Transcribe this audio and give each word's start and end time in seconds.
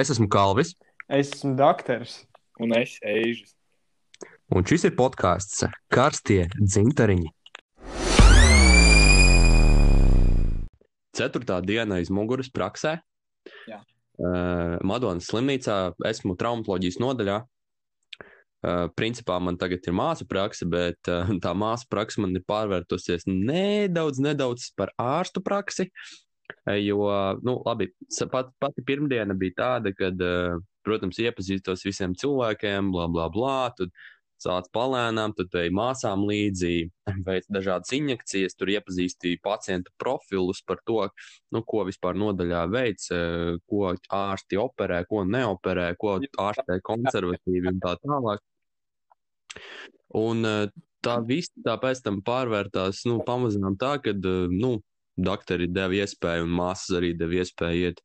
Es 0.00 0.08
esmu 0.08 0.30
Kalvis, 0.32 0.70
Es 1.12 1.28
esmu 1.34 1.56
doktors. 1.58 2.22
Un 2.56 2.72
es 2.72 2.94
eju. 3.04 3.42
un 4.48 4.64
šis 4.64 4.86
ir 4.88 4.94
podkāsts 4.96 5.66
Karstie 5.92 6.46
dzintariņi. 6.56 7.28
Ceturtā 11.12 11.58
diena 11.60 11.98
aiz 12.00 12.08
muguras 12.08 12.48
praksē. 12.48 12.94
Jā. 13.68 13.82
Uh, 14.16 14.78
Madonas 14.88 15.28
slimnīcā 15.28 15.76
esmu 16.08 16.38
traumatoloģijas 16.40 16.96
nodaļā. 17.02 17.36
Uh, 18.60 18.88
principā 18.96 19.36
man 19.36 19.60
tagad 19.60 19.84
ir 19.84 19.98
māsu 20.00 20.24
praksa, 20.30 20.64
bet 20.64 21.12
uh, 21.12 21.28
tā 21.44 21.52
māsu 21.52 21.90
praksa 21.92 22.24
man 22.24 22.32
ir 22.32 22.46
pārvērtusies 22.48 23.28
nedaudz, 23.28 24.24
nedaudz 24.24 24.70
par 24.80 24.96
ārstu 24.96 25.44
praksi. 25.44 25.90
Uh, 26.66 26.76
jo, 26.78 27.02
nu, 27.46 27.58
labi, 27.66 27.90
pat, 28.32 28.54
pati 28.62 28.84
pirmdiena 28.86 29.36
bija 29.38 29.58
tāda, 29.58 29.94
kad, 29.96 30.20
uh, 30.24 30.60
protams, 30.86 31.20
iepazīstos 31.20 31.84
visiem 31.86 32.16
cilvēkiem, 32.18 32.92
bla, 32.94 33.06
bla, 33.12 33.28
bla. 33.32 33.58
Tad 33.76 33.92
sāc 34.40 34.68
palēnām, 34.74 35.34
tad 35.36 35.54
ej 35.60 35.70
māsām 35.76 36.24
līdzi, 36.28 36.74
veic 37.28 37.48
dažādas 37.52 37.92
injekcijas, 37.96 38.56
tur 38.58 38.72
iepazīstīja 38.72 39.40
pacientu 39.44 39.92
profilus 40.00 40.62
par 40.66 40.80
to, 40.88 41.02
nu, 41.54 41.64
ko 41.66 41.84
vispār 41.88 42.18
nodaļā 42.18 42.64
veic, 42.72 43.08
eh, 43.14 43.56
ko 43.70 43.94
ārsti 44.20 44.60
operē, 44.60 45.02
ko 45.10 45.24
neoperē, 45.28 45.90
ko 46.00 46.18
ārstē 46.20 46.80
konservatīvi 46.86 47.74
un 47.74 47.82
tā 47.82 47.96
tālāk. 48.04 48.44
Un 50.20 50.46
eh, 50.48 50.70
tā 51.04 51.18
viss 51.26 51.52
tā 51.64 51.76
pēc 51.80 52.04
tam 52.04 52.22
pārvērtās, 52.24 53.04
nu, 53.08 53.20
pamazām 53.26 53.76
tā, 53.80 53.96
ka, 54.04 54.16
nu, 54.52 54.78
doktori 55.20 55.68
deva 55.70 56.00
iespēju 56.00 56.46
un 56.46 56.56
māsas 56.60 56.96
arī 57.00 57.12
deva 57.18 57.40
iespēju 57.42 57.90
iet 57.90 58.02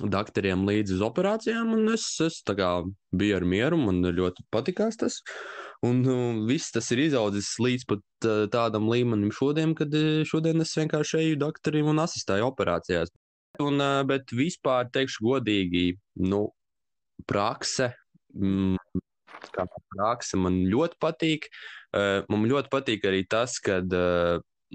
doktoriem 0.00 0.64
līdzi 0.66 0.96
uz 0.96 1.02
operācijām, 1.04 1.74
un 1.76 1.92
es, 1.92 2.06
es 2.24 2.40
biju 3.12 3.36
ar 3.36 3.44
mieru, 3.44 3.78
man 3.78 4.02
ļoti 4.02 4.46
patikās 4.50 4.98
tas. 4.98 5.20
Un 5.82 6.04
uh, 6.06 6.46
viss 6.46 6.70
tas 6.70 6.86
ir 6.94 7.02
izaudzis 7.02 7.56
līdz 7.58 7.86
pat 7.90 8.26
uh, 8.28 8.44
tādam 8.50 8.86
līmenim 8.90 9.32
šodien, 9.34 9.74
kad 9.74 9.90
šodien 10.28 10.62
es 10.62 10.76
vienkārši 10.78 11.18
eju 11.18 11.40
doktorim 11.40 11.90
un 11.90 11.98
asistēju 12.04 12.46
operācijās. 12.46 13.10
Un, 13.60 13.80
uh, 13.82 14.02
bet 14.06 14.30
vispār 14.30 14.88
teikšu 14.94 15.26
godīgi, 15.26 15.96
nu, 16.22 16.46
prakse, 17.28 17.90
mm, 18.38 18.78
kā 19.52 19.66
prakse 19.66 20.38
man 20.38 20.62
ļoti 20.70 20.98
patīk. 21.02 21.50
Man 21.92 22.46
ļoti 22.48 22.70
patīk 22.72 23.02
arī 23.04 23.18
tas, 23.28 23.58
ka 23.60 23.82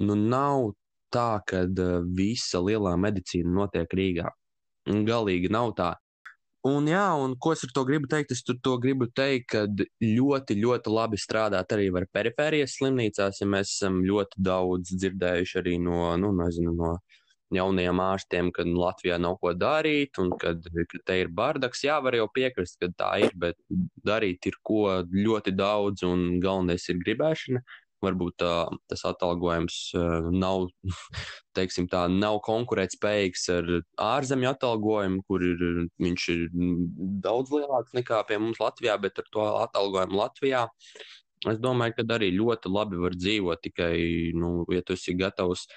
nu, 0.01 0.17
nav 0.17 0.71
tā, 1.13 1.41
ka 1.47 1.63
uh, 1.67 2.01
visa 2.17 2.61
lielā 2.63 2.95
medicīna 2.99 3.53
notiek 3.61 3.93
Rīgā. 3.99 4.31
Galīgi 4.87 5.51
nav 5.51 5.73
tā. 5.77 5.93
Un, 6.67 6.87
jā, 6.89 7.05
un 7.21 7.35
ko 7.39 7.53
es 7.55 7.61
ar 7.63 7.71
to 7.75 7.83
gribu 7.87 8.09
teikt? 8.11 8.33
Es 8.33 8.41
to 8.43 8.73
gribu 8.81 9.07
teikt, 9.15 9.53
ka 9.53 9.61
ļoti, 10.03 10.57
ļoti 10.59 10.91
labi 10.91 11.19
strādāt 11.21 11.71
arī 11.75 11.87
ar 11.95 12.07
perifērijas 12.11 12.75
slimnīcās, 12.79 13.39
ja 13.41 13.47
mēs 13.47 13.75
esam 13.75 14.01
ļoti 14.07 14.41
daudz 14.43 14.91
dzirdējuši 14.95 15.59
arī 15.61 15.77
no, 15.79 16.09
nu, 16.19 16.33
nezinu, 16.35 16.73
no 16.75 16.97
jaunajiem 17.55 18.01
ārstiem, 18.03 18.51
ka 18.51 18.65
Latvijā 18.67 19.19
nav 19.21 19.37
ko 19.39 19.53
darīt, 19.55 20.19
un 20.19 20.33
kad, 20.41 20.65
ka 20.91 21.01
te 21.07 21.19
ir 21.21 21.31
bardaks. 21.31 21.85
Jā, 21.87 22.01
var 22.03 22.17
jau 22.17 22.27
piekrist, 22.33 22.79
ka 22.81 22.91
tā 22.97 23.11
ir, 23.23 23.35
bet 23.39 23.59
darīt 24.03 24.49
ir 24.49 24.57
ko 24.67 24.99
ļoti 25.13 25.55
daudz, 25.55 26.03
un 26.07 26.41
galvenais 26.43 26.89
ir 26.91 26.99
gribēšana. 27.05 27.63
Varbūt 28.05 28.35
tā, 28.43 28.51
tas 28.91 29.01
atalgojums 29.09 29.77
nav, 30.37 30.67
teiksim, 31.57 31.87
tā, 31.89 32.03
nav 32.13 32.39
konkurētspējīgs 32.45 33.47
ar 33.55 33.71
ārzemju 34.07 34.51
atalgojumu, 34.51 35.23
kur 35.25 35.45
ir, 35.45 35.63
viņš 36.03 36.27
ir 36.35 36.43
daudz 37.25 37.55
lielāks 37.55 37.97
nekā 37.97 38.21
pie 38.29 38.37
mums 38.43 38.61
Latvijā, 38.61 38.99
bet 39.01 39.23
ar 39.23 39.31
to 39.33 39.47
atalgojumu 39.63 40.21
Latvijā. 40.21 40.67
Es 41.47 41.59
domāju, 41.61 41.97
ka 41.97 42.05
arī 42.15 42.31
ļoti 42.33 42.69
labi 42.73 43.01
var 43.01 43.17
dzīvot 43.17 43.61
tikai, 43.65 43.97
nu, 44.37 44.63
ja 44.73 44.81
tu 44.85 44.95
esi 44.97 45.13
gatavs 45.17 45.67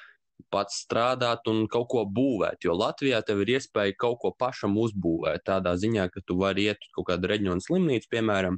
pats 0.48 0.80
strādāt 0.86 1.48
un 1.50 1.66
kaut 1.68 1.88
ko 1.92 2.04
būvēt. 2.08 2.64
Jo 2.64 2.76
Latvijā 2.78 3.20
tev 3.26 3.42
ir 3.44 3.56
iespēja 3.56 3.96
kaut 4.00 4.20
ko 4.22 4.32
pašam 4.32 4.78
uzbūvēt. 4.80 5.44
Tādā 5.48 5.74
ziņā, 5.80 6.08
ka 6.14 6.24
tu 6.24 6.38
vari 6.40 6.70
iet 6.70 6.80
uz 6.80 6.94
kaut 6.96 7.10
kādu 7.12 7.28
reģionu 7.32 7.64
slimnīcu, 7.64 8.08
piemēram, 8.14 8.56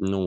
nu, 0.00 0.20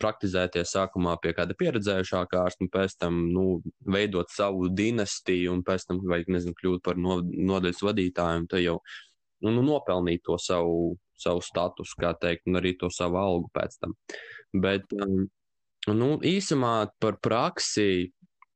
praktizēties 0.00 0.72
sākumā 0.74 1.16
pie 1.22 1.32
kāda 1.36 1.56
pieredzējušākā 1.58 2.40
ārsta, 2.44 2.64
un 2.64 2.70
pēc 2.72 2.96
tam 3.02 3.20
nu, 3.34 3.44
veidot 3.84 4.32
savu 4.32 4.70
dinastiju, 4.72 5.52
un 5.54 5.64
pēc 5.66 5.86
tam, 5.88 6.00
vai 6.08 6.22
nezinu, 6.28 6.56
kļūt 6.56 6.84
par 6.86 7.00
no, 7.00 7.20
nodaļas 7.22 7.82
vadītāju, 7.84 8.42
un 8.42 8.46
te 8.50 8.62
jau 8.64 8.78
nu, 9.44 9.52
nu, 9.56 9.64
nopelnīt 9.66 10.24
to 10.26 10.38
savu, 10.40 10.94
savu 11.20 11.42
statusu, 11.44 11.98
kā 12.00 12.14
teikt, 12.20 12.46
un 12.48 12.60
arī 12.60 12.74
to 12.80 12.90
savu 12.92 13.20
algu 13.20 13.50
pēc 13.56 13.76
tam. 13.82 13.96
Bet, 14.64 14.88
um, 14.96 15.26
nu, 15.92 16.14
īsumā 16.24 16.74
par 17.02 17.20
praksi. 17.22 18.10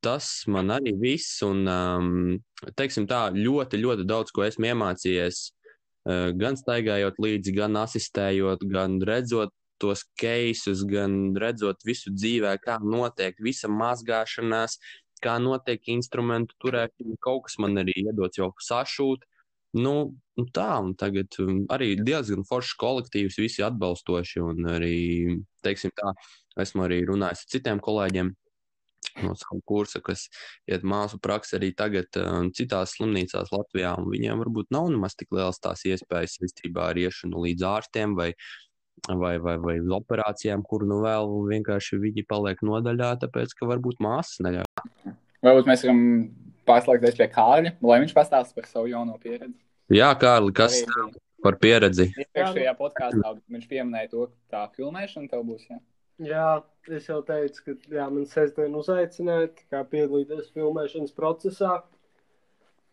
Tas 0.05 0.43
man 0.53 0.69
arī 0.69 0.91
viss, 1.01 1.39
un, 1.47 1.63
um, 1.65 2.35
teiksim 2.77 3.07
tā, 3.09 3.31
ļoti, 3.33 3.79
ļoti 3.81 4.05
daudz 4.05 4.35
ko 4.37 4.43
esmu 4.45 4.67
iemācījies, 4.69 5.39
uh, 5.49 6.27
gan 6.37 6.59
staigājot 6.61 7.17
līdzi, 7.25 7.55
gan 7.57 7.79
asistējot, 7.81 8.67
gan 8.69 8.99
redzot 9.01 9.55
tos 9.85 10.07
keisus, 10.21 10.83
gan 10.89 11.35
redzot 11.41 11.85
visu 11.85 12.13
dzīvē, 12.15 12.57
kā 12.65 12.81
notiek 12.81 13.37
visa 13.45 13.69
mazgāšanās, 13.69 14.79
kā 15.25 15.37
notiek 15.43 15.93
instrumentu 15.95 16.57
turēšana. 16.65 17.21
Kaut 17.25 17.47
kas 17.49 17.59
man 17.63 17.85
arī 17.85 17.97
iedots 18.07 18.41
jau 18.41 18.51
sašūt. 18.69 19.25
Nu, 19.75 20.15
tā, 20.55 20.69
un 20.85 20.93
tagad 20.95 21.35
um, 21.43 21.65
arī 21.75 21.97
diezgan 21.99 22.47
foršs 22.47 22.77
kolektīvs, 22.79 23.41
visi 23.43 23.65
atbalstoši, 23.67 24.43
un 24.45 24.69
arī, 24.71 24.97
teiksim 25.67 25.91
tā, 25.99 26.13
esmu 26.63 26.85
arī 26.87 27.01
runājis 27.09 27.43
ar 27.43 27.55
citiem 27.57 27.83
kolēģiem 27.83 28.31
no 29.23 29.35
savu 29.39 29.61
kursa, 29.67 30.01
kas 30.03 30.29
iet 30.71 30.87
māsu 30.87 31.19
praksi 31.23 31.59
arī 31.59 31.73
tagad 31.77 32.19
um, 32.23 32.53
citās 32.55 32.95
slimnīcās 32.97 33.53
Latvijā, 33.55 33.97
viņiem 34.11 34.43
varbūt 34.43 34.71
nav 34.75 34.89
nemaz 34.95 35.19
tik 35.19 35.35
liels 35.35 35.61
tās 35.63 35.85
iespējas 35.91 36.39
saistībā 36.41 36.91
ar 36.93 37.03
iešanu 37.03 37.43
līdz 37.47 37.67
ārstiem 37.75 38.17
vai 38.19 38.31
vai, 39.09 39.35
vai, 39.43 39.57
vai 39.61 39.77
uz 39.83 39.91
operācijām, 39.99 40.65
kur 40.67 40.87
nu 40.89 41.01
vēl 41.05 41.35
vienkārši 41.51 42.01
viņi 42.03 42.27
paliek 42.31 42.63
nodaļā, 42.65 43.15
tāpēc 43.25 43.55
ka 43.59 43.69
varbūt 43.71 44.01
māsas 44.05 44.41
neļauj. 44.45 45.15
Varbūt 45.45 45.69
mēs 45.69 45.85
varam 45.85 46.03
pārslēgties 46.69 47.19
pie 47.21 47.29
Kārļa, 47.33 47.75
lai 47.85 48.01
viņš 48.05 48.15
pastāsta 48.17 48.57
par 48.57 48.69
savu 48.71 48.89
jauno 48.93 49.19
pieredzi. 49.21 49.57
Jā, 49.93 50.13
Kārli, 50.17 50.55
kas 50.57 50.79
Arī 50.81 50.93
tev 50.93 51.19
par 51.45 51.59
pieredzi? 51.61 52.09
Iepriekšējā 52.15 52.77
podkāstā 52.79 53.35
viņš 53.53 53.67
pieminēja 53.69 54.13
to, 54.15 54.29
ka 54.31 54.57
tā 54.57 54.63
filmēšana 54.79 55.29
tev 55.33 55.45
būs. 55.51 55.67
Jā. 55.69 55.81
Jā, 56.23 56.49
es 56.95 57.09
jau 57.11 57.19
teicu, 57.27 57.65
ka 57.67 57.75
jā, 57.97 58.07
man 58.07 58.27
sestdien 58.31 58.77
uzaicināja 58.79 59.51
kā 59.73 59.83
piedalīties 59.91 60.53
filmēšanas 60.55 61.15
procesā. 61.17 61.81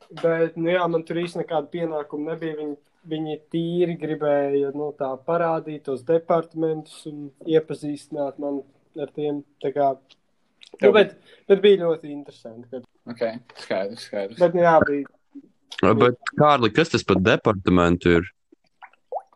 Bet, 0.09 0.57
nu 0.57 0.73
jā, 0.73 0.81
man 0.89 1.05
tur 1.05 1.21
īsti 1.21 1.43
nekāda 1.43 1.69
pienākuma 1.71 2.33
nebija. 2.33 2.57
Viņi, 2.57 2.77
viņi 3.09 3.37
tīri 3.53 3.95
gribēja 4.01 4.71
nu, 4.77 4.91
tā, 4.97 5.11
parādīt 5.27 5.85
tos 5.87 6.03
departamentus 6.07 7.05
un 7.09 7.29
iepazīstināt 7.49 8.37
man 8.41 8.61
ar 9.01 9.09
tiem. 9.15 9.41
Kā, 9.63 9.93
nu, 10.81 10.91
bet, 10.95 11.15
bet 11.49 11.63
bija 11.63 11.85
ļoti 11.87 12.11
interesanti. 12.13 12.67
Kad, 12.71 12.85
Ok, 13.09 13.23
skaidrs, 13.63 14.03
skaidrs. 14.05 14.37
bet, 14.37 14.53
jā, 14.61 14.75
bija, 14.85 15.07
Bet, 15.81 16.19
Kārli, 16.37 16.69
kas 16.75 16.91
tas 16.93 17.01
par 17.07 17.17
departamentu 17.17 18.11
ir? 18.19 18.27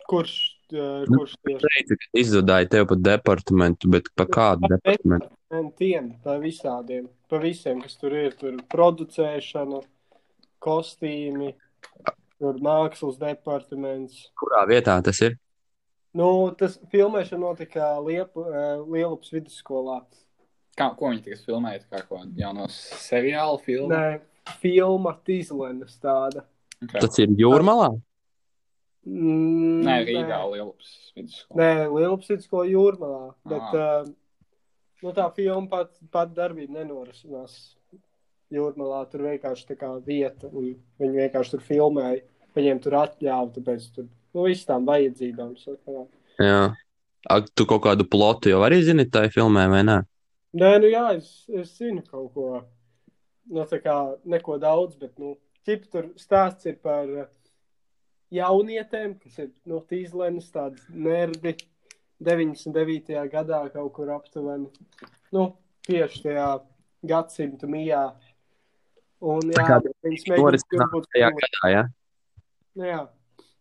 kurš, 0.06 0.34
uh, 0.76 1.02
kurš 1.10 1.32
tieši 1.42 1.64
Teici, 1.64 1.96
ka 1.98 2.20
izzudāja 2.22 2.68
tev 2.70 2.86
par 2.92 3.00
departamentu, 3.02 3.90
bet 3.90 4.12
par 4.14 4.28
kādu 4.30 4.70
departamentu? 4.70 5.32
Tiem, 5.80 6.12
pa 6.22 6.36
visādiem, 6.44 7.08
pa 7.32 7.40
visiem, 7.42 7.80
kas 7.82 7.96
tur 7.98 8.14
ir. 8.14 8.36
Tur 8.38 8.60
producēšana, 8.70 9.80
kostīmi, 10.62 11.56
tur 12.46 12.62
mākslas 12.64 13.18
departaments. 13.22 14.30
Kurā 14.40 14.64
vietā 14.70 14.96
tas 15.04 15.20
ir? 15.26 15.38
Nu, 16.16 16.30
tas 16.56 16.78
filmēšana 16.94 17.42
notika 17.42 17.90
Liepu, 18.06 18.46
eh, 18.48 18.78
Lielupas 18.88 19.34
vidusskolā. 19.36 20.00
Kā, 20.76 20.90
ko 20.96 21.10
viņi 21.12 21.24
tagad 21.26 21.42
filmēja? 21.48 21.84
Kā 21.92 22.02
ko 22.08 22.22
jauno 22.40 22.68
seriālu 22.72 23.60
filmu? 23.64 23.90
Nē, 23.92 24.20
filma 24.62 25.16
Tīzlenes 25.28 25.98
tāda. 26.04 26.46
Okay. 26.84 27.00
Tas 27.02 27.20
ir 27.20 27.32
jūrmalā? 27.40 27.94
Mm, 29.06 29.84
Nē, 29.86 29.96
Rīgā 30.08 30.40
Lielupas 30.52 30.92
vidusskola. 31.16 31.60
Nē, 31.62 31.88
Lielupas 31.94 32.32
vidusskola 32.32 32.66
jūrmalā. 32.72 33.34
Bet 33.46 33.62
Ah. 33.62 34.02
uh, 34.02 34.14
nu, 35.04 35.14
tā 35.14 35.28
filma 35.36 35.70
pat, 35.70 35.92
pat 36.12 36.34
darbība 36.34 36.80
nenorisinās 36.80 37.76
jūrmalā. 38.52 39.04
Tur 39.12 39.28
vienkārši 39.28 39.68
tā 39.72 39.78
kā 39.78 39.92
vieta, 40.06 40.50
un 40.52 40.76
viņi 41.00 41.20
vienkārši 41.22 41.52
tur 41.52 41.60
filmēja. 41.68 42.24
Viņiem 42.56 42.82
tur 42.84 42.98
atļāva, 43.02 43.50
tāpēc 43.56 43.88
tur 43.96 44.08
nu, 44.08 44.46
viss 44.48 44.68
tām 44.68 44.88
vajadzībām. 44.88 45.56
sakarā. 45.60 46.06
Jā. 46.40 46.60
Ak, 47.32 47.50
tu 47.58 47.66
kaut 47.68 47.84
kādu 47.88 48.06
plotu 48.08 48.52
jau 48.52 48.62
arī 48.64 48.84
zini 48.86 49.08
tajā 49.10 49.34
filmē, 49.34 49.66
vai 49.72 49.82
ne? 49.88 50.02
Nē, 50.56 50.76
nu 50.80 50.92
jā, 50.92 51.08
es, 51.18 51.32
es 51.50 51.74
zinu 51.80 52.04
kaut 52.06 52.30
ko. 52.36 52.50
Nu, 53.52 53.66
tā 53.70 53.82
kā 53.82 53.96
neko 54.26 54.60
daudz, 54.62 54.96
bet, 55.02 55.18
nu, 55.22 55.36
ķip 55.68 55.90
tur 55.92 56.08
stāsts 56.22 56.70
ir 56.70 56.78
par, 56.82 57.10
jaunietēm, 58.34 59.16
kas 59.22 59.40
ir 59.44 59.52
no 59.70 59.82
Tīzlenes, 59.90 60.48
tādi 60.54 60.82
nerdi 60.90 61.56
99. 62.24 63.18
gadā 63.32 63.62
kaut 63.74 63.92
kur 63.98 64.12
aptuveni. 64.16 64.70
Nu, 65.36 65.50
tieši 65.88 66.24
tajā 66.28 66.48
gadsimta 67.06 67.70
mijā. 67.70 68.08
Un, 69.26 69.52
jā, 69.54 69.66
kā 69.68 69.80
viņas 70.06 70.26
Toris 70.32 70.66
mēģina 70.70 70.90
būt 70.94 71.08
tajā 71.14 71.32
gadā, 71.36 71.72
ja? 71.72 71.84
Nu, 72.76 72.88
jā. 72.88 73.04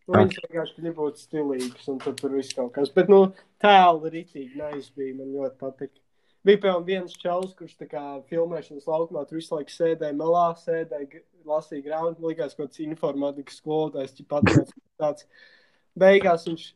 Nu, 0.05 0.19
viņš 0.19 0.35
vienkārši 0.43 0.81
grib 0.81 0.97
būt 0.99 1.21
stilīgs, 1.23 1.85
un 1.89 2.01
tad 2.03 2.17
tur 2.19 2.35
viss 2.37 2.53
kaut 2.53 2.75
kas. 2.75 2.91
Bet, 2.93 3.09
nu, 3.09 3.23
tēli 3.63 4.11
ritīgi, 4.13 4.59
nice 4.59 4.91
bija, 4.97 5.15
man 5.17 5.31
ļoti 5.33 5.57
patika. 5.61 6.01
Bija, 6.45 6.59
piemēram, 6.61 6.83
viens 6.85 7.15
čels, 7.17 7.55
kurš 7.57 7.73
tā 7.79 7.87
kā 7.89 8.03
filmēšanas 8.29 8.85
laukumā 8.85 9.23
tur 9.25 9.39
visu 9.39 9.55
laiku 9.55 9.73
sēdēja 9.73 10.13
malā, 10.19 10.43
sēdēja, 10.61 11.23
lasīja 11.49 11.87
grāmatu, 11.87 12.21
man 12.21 12.35
likās 12.35 12.53
kaut 12.53 12.67
kāds 12.67 12.83
informātikas 12.85 13.57
skolotājs, 13.63 14.13
ķip 14.19 14.35
atnāca 14.37 14.77
tāds. 15.01 15.25
Beigās 15.97 16.45
viņš 16.45 16.67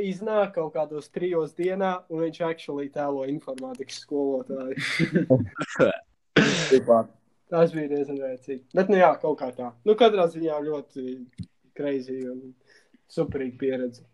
iznāk 0.00 0.54
kaut 0.56 0.72
kādos 0.78 1.10
trijos 1.12 1.52
dienā, 1.58 1.92
un 2.08 2.24
viņš 2.24 2.40
actually 2.48 2.88
tēlo 2.94 3.26
informātikas 3.28 4.00
skolotāju. 4.06 4.80
Tas 7.52 7.72
bija 7.74 7.90
diezgan 7.90 8.16
rēcīgi. 8.16 8.62
Bet, 8.72 8.88
nu 8.88 8.96
jā, 8.96 9.12
kaut 9.20 9.36
kā 9.42 9.50
tā. 9.52 9.74
Nu, 9.84 9.92
katrā 9.98 10.24
ziņā 10.32 10.56
ļoti 10.64 11.02
crazy 11.82 12.22
un 12.30 12.52
superīga 13.10 13.58
pieredze. 13.58 14.06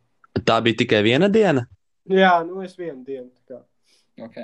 Tā 0.48 0.58
bija 0.64 0.80
tikai 0.82 1.02
viena 1.04 1.28
diena. 1.32 1.66
Jā, 2.08 2.38
nu 2.46 2.62
es 2.64 2.74
vienu 2.78 3.04
dienu. 3.04 3.30
tā 3.44 3.58
kā. 3.58 3.62
Ok. 4.24 4.40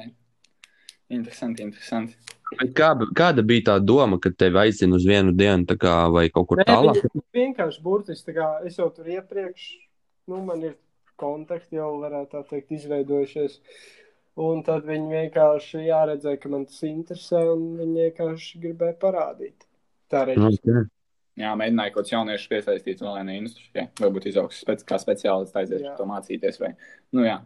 Interesanti, 1.14 1.64
interesanti. 1.64 2.16
Bet 2.58 2.72
Kā, 2.76 2.92
kāda 3.16 3.42
bija 3.46 3.70
tā 3.70 3.74
doma, 3.82 4.18
kad 4.22 4.36
tevi 4.38 4.60
aizsina 4.62 4.96
uz 4.98 5.06
vienu 5.08 5.32
dienu, 5.36 5.66
tā 5.68 5.76
kā, 5.80 5.94
vai 6.12 6.28
kaut 6.32 6.48
kur 6.50 6.62
tālāk? 6.66 7.00
viņi 7.02 7.24
vienkārši 7.40 7.82
burtiski, 7.82 8.34
es 8.68 8.78
jau 8.78 8.88
tur 8.94 9.08
iepriekš, 9.10 9.66
nu, 10.30 10.40
man 10.46 10.62
ir 10.62 10.76
kontakti 11.20 11.80
jau, 11.80 11.94
varētu 12.02 12.36
tā 12.36 12.42
teikt, 12.50 12.74
izveidojušies. 12.78 13.60
Un 14.44 14.64
tad 14.66 14.86
viņi 14.88 15.12
vienkārši 15.12 15.84
jāredzēja, 15.86 16.40
ka 16.42 16.50
man 16.50 16.64
tas 16.66 16.80
interesē, 16.88 17.44
un 17.52 17.66
viņi 17.78 18.08
vienkārši 18.08 18.62
gribēja 18.64 18.96
parādīt. 19.02 19.66
Tā 20.10 20.24
reizē. 20.28 20.50
Okay. 20.50 20.86
Jā, 21.40 21.50
mēģināju 21.58 21.90
kaut 21.94 21.98
kādus 22.04 22.12
jauniešus 22.14 22.50
piesaistīt 22.52 23.00
vēl 23.02 23.16
vienai 23.18 23.36
industrijai. 23.40 23.88
Varbūt 23.98 24.28
izaugs 24.30 24.60
spēc, 24.62 24.84
kā 24.86 24.98
speciālists 25.02 25.56
aizies 25.58 25.82
Jā. 25.82 25.96
to 25.98 26.06
mācīties. 26.06 26.60
Vai... 26.62 26.74
Nu, 27.16 27.24
jā. 27.26 27.40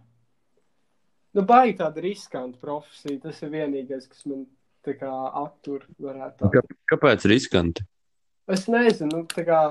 Nu, 1.37 1.45
baigi 1.49 1.79
tāda 1.81 2.03
riskanta 2.05 2.59
profesija. 2.61 3.21
Tas 3.23 3.41
ir 3.43 3.53
vienīgais, 3.55 4.09
kas 4.13 4.27
man 4.29 4.45
tā 4.85 4.93
kā 5.01 5.13
attur, 5.41 5.87
varētu. 6.01 6.51
Kā- 6.53 6.65
Kāpēc 6.93 7.25
riskanti? 7.33 7.87
Es 8.49 8.67
nezinu, 8.69 9.23
nu, 9.23 9.25
tā 9.29 9.45
kā 9.49 9.63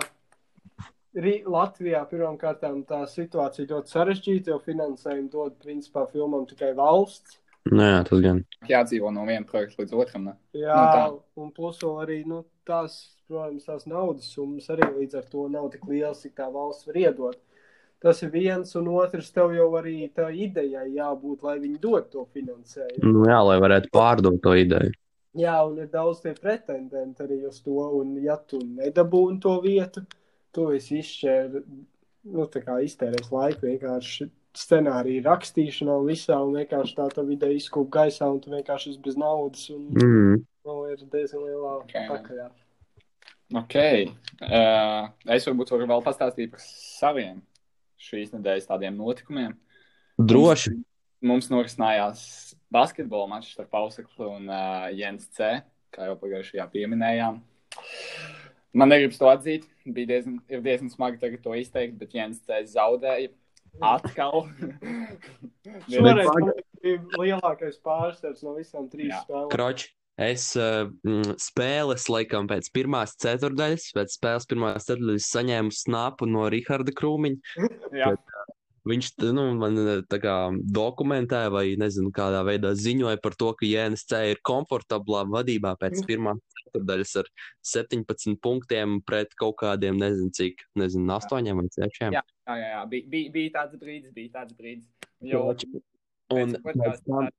Latvijā 1.18 2.04
pirmkārt 2.10 2.62
tā 2.90 3.00
situācija 3.10 3.66
ļoti 3.72 3.90
sarežģīta, 3.94 4.52
jo 4.54 4.60
finansējumu 4.62 5.30
dod 5.34 5.56
principā 5.64 6.04
filmām 6.12 6.46
tikai 6.50 6.74
valsts. 6.78 7.40
Nē, 7.68 7.88
jā, 7.96 8.02
tas 8.08 8.22
gan. 8.24 8.44
Jādzīvo 8.70 9.10
no 9.12 9.26
viena 9.28 9.46
projekta 9.50 9.82
līdz 9.82 9.96
otram. 9.98 10.28
Ne? 10.30 10.34
Jā, 10.56 10.76
Nu, 10.78 10.94
tā. 10.94 11.22
un 11.42 11.50
plus 11.52 11.80
vēl 11.82 11.98
arī 12.06 12.20
nu, 12.30 12.44
tās, 12.66 13.17
protams, 13.28 13.66
tās 13.68 13.86
naudas 13.90 14.30
summas 14.34 14.70
arī 14.74 14.88
līdz 15.00 15.18
ar 15.20 15.26
to 15.32 15.48
nav 15.52 15.70
tik 15.74 15.86
lielas, 15.90 16.22
cik 16.24 16.36
tā 16.40 16.48
valsts 16.54 16.88
var 16.88 16.96
iedot. 17.04 17.38
Tas 18.00 18.22
ir 18.22 18.30
viens, 18.30 18.76
un 18.78 18.88
otrs 18.94 19.32
tev 19.34 19.56
jau 19.58 19.72
arī 19.80 20.10
tā 20.14 20.28
idejai 20.30 20.92
jābūt, 20.94 21.42
lai 21.44 21.58
viņi 21.60 21.80
dod 21.82 22.12
to 22.14 22.28
finansējumu. 22.36 23.10
Nu, 23.10 23.26
jā, 23.26 23.40
lai 23.48 23.58
varētu 23.64 23.90
pārdot 23.94 24.38
to 24.44 24.54
ideju. 24.54 24.94
Jā, 25.38 25.56
un 25.66 25.78
ir 25.82 25.90
daudz 25.94 26.22
tie 26.22 26.34
pretendenti 26.38 27.22
arī 27.26 27.40
uz 27.50 27.60
to, 27.62 27.74
un 28.00 28.16
ja 28.22 28.38
tu 28.38 28.60
nedabūni 28.62 29.42
to 29.42 29.56
vietu, 29.62 30.06
tu 30.54 30.70
esi 30.74 31.00
izšķēri, 31.02 31.62
nu, 32.34 32.46
tā 32.54 32.62
kā 32.66 32.80
iztērēs 32.86 33.32
laiku 33.34 33.66
vienkārši 33.68 34.30
scenāriju 34.58 35.22
rakstīšanā 35.26 35.98
un 36.02 36.08
visā, 36.10 36.38
un 36.42 36.56
vienkārši 36.58 36.96
tā 36.98 37.10
tā 37.14 37.26
ideja 37.30 37.58
izkūp 37.60 37.90
gaisā, 37.94 38.30
un 38.34 38.40
tu 38.42 38.54
vienkārši 38.54 38.94
esi 38.96 39.02
bez 39.06 39.18
naudas, 39.18 39.68
un 39.74 39.90
Mm. 39.94 40.40
nu, 40.66 40.78
ir 40.90 40.98
diezgan 41.12 41.42
lielā 41.46 41.76
Ok. 41.82 41.94
pakaļā. 42.10 42.50
Ok. 43.56 43.78
Uh, 44.44 45.08
es 45.32 45.48
varbūt 45.48 45.72
varu 45.72 45.88
vēl 45.88 46.04
pastāstīt 46.04 46.52
par 46.52 46.64
saviem 46.64 47.40
šīs 48.02 48.34
nedēļas 48.36 48.68
tādiem 48.68 48.98
notikumiem. 49.00 49.56
Droši. 50.18 50.76
Mums 51.26 51.48
norisinājās 51.50 52.22
basketbola 52.74 53.30
mačs 53.32 53.56
starp 53.56 53.72
Pauseklu 53.74 54.28
un 54.36 54.52
uh, 54.52 54.90
Jens 54.94 55.30
C. 55.34 55.58
Kā 55.96 56.10
jau 56.10 56.18
pagājušajā 56.20 56.68
pieminējām. 56.74 57.40
Man 58.78 58.92
negribas 58.92 59.18
to 59.22 59.30
atzīt. 59.32 59.66
Bija 59.88 60.12
diezgan, 60.12 60.42
ir 60.52 60.62
diezgan 60.66 60.92
smagi 60.92 61.22
tagad 61.22 61.42
to 61.46 61.56
izteikt, 61.58 61.96
bet 61.98 62.14
Jens 62.14 62.44
C. 62.44 62.62
zaudēja 62.70 63.32
atkal. 63.82 64.50
Šoreiz 65.88 66.34
bija 66.84 67.00
lielākais 67.18 67.80
pārsvars 67.84 68.44
no 68.46 68.58
visām 68.60 68.92
trīs 68.92 69.14
Jā. 69.14 69.24
spēlēm. 69.24 69.50
Kroč. 69.54 69.88
Es 70.18 70.50
uh, 70.58 70.88
spēles, 71.38 72.08
laikam, 72.10 72.48
pēc 72.50 72.72
pirmās 72.74 73.14
ceturdaļas, 73.22 73.92
pēc 73.94 74.16
spēles 74.18 74.48
pirmās 74.50 74.88
ceturdaļas 74.88 75.32
saņēmu 75.36 75.76
snapu 75.78 76.26
no 76.26 76.48
Riharda 76.50 76.96
Krūmiņa. 76.98 77.68
Jā, 77.94 78.16
Viņš 78.88 79.08
t- 79.20 79.32
nu, 79.36 79.44
man 79.60 79.78
eh, 79.82 80.18
kā 80.22 80.36
dokumentēja, 80.76 81.52
vai 81.54 81.66
nezinu, 81.80 82.12
kādā 82.16 82.44
veidā 82.48 82.72
ziņoja 82.78 83.20
par 83.24 83.36
to, 83.40 83.52
ka 83.58 83.68
JNC 83.68 84.22
ir 84.32 84.42
komfortablā 84.48 85.26
vadībā 85.32 85.74
pēc 85.82 86.04
pirmās 86.08 86.40
ceturdaļas 86.62 87.16
ar 87.24 87.32
17 87.74 88.38
punktiem 88.44 89.00
pret 89.08 89.34
kaut 89.40 89.58
kādiem, 89.64 90.00
nezinu, 90.00 90.32
cik, 90.36 90.64
nezinu, 90.80 91.10
8 91.18 91.52
vai 91.60 91.68
6. 91.76 92.00
Jā. 92.16 92.24
jā, 92.24 92.56
jā. 92.64 92.86
Bija, 92.94 93.10
bija, 93.16 93.34
bija 93.36 93.56
tāds 93.60 93.82
brīdis, 93.82 94.14
bija 94.16 94.36
tāds 94.40 94.56
brīdis. 94.58 94.88
Jo, 95.26 95.50
Un 96.36 96.56
pēc 96.56 96.64
pēc 96.64 96.80
otrās 96.84 97.04
tam, 97.08 97.30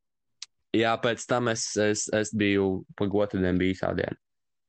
jā, 0.76 0.94
pēc 1.02 1.26
tam 1.28 1.52
es, 1.52 1.70
es, 1.80 2.06
es 2.14 2.32
biju 2.36 2.84
pagotrdien 2.98 3.60
bija 3.60 3.84
sādien. 3.86 4.18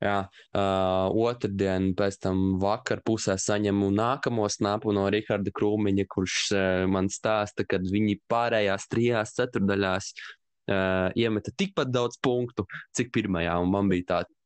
Jā, 0.00 0.16
uh, 0.56 1.12
otrdien 1.12 1.90
pēc 1.92 2.16
tam 2.24 2.54
vakar 2.60 3.02
pusē 3.04 3.34
saņemu 3.36 3.90
nākamo 3.92 4.46
snapu 4.48 4.94
no 4.96 5.04
Riharda 5.12 5.52
Krūmiņa, 5.52 6.06
kurš 6.08 6.36
uh, 6.54 6.62
man 6.88 7.10
stāsta, 7.12 7.66
ka 7.68 7.82
viņi 7.84 8.16
pārējās 8.32 8.88
trijās 8.88 9.34
ceturdaļās 9.36 10.08
uh, 10.16 11.12
iemeta 11.20 11.52
tikpat 11.52 11.92
daudz 11.92 12.16
punktu, 12.24 12.64
cik 12.96 13.12
pirmajā, 13.12 13.58
un 13.60 13.74
man 13.76 13.92
bija 13.92 14.08
tāds. 14.14 14.39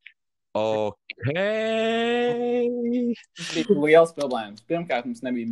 Ok. 0.54 1.14
bija 3.54 3.74
liels 3.74 4.12
problēmas. 4.14 4.62
Pirmkārt, 4.68 5.08
mums 5.08 5.22
nebija 5.26 5.50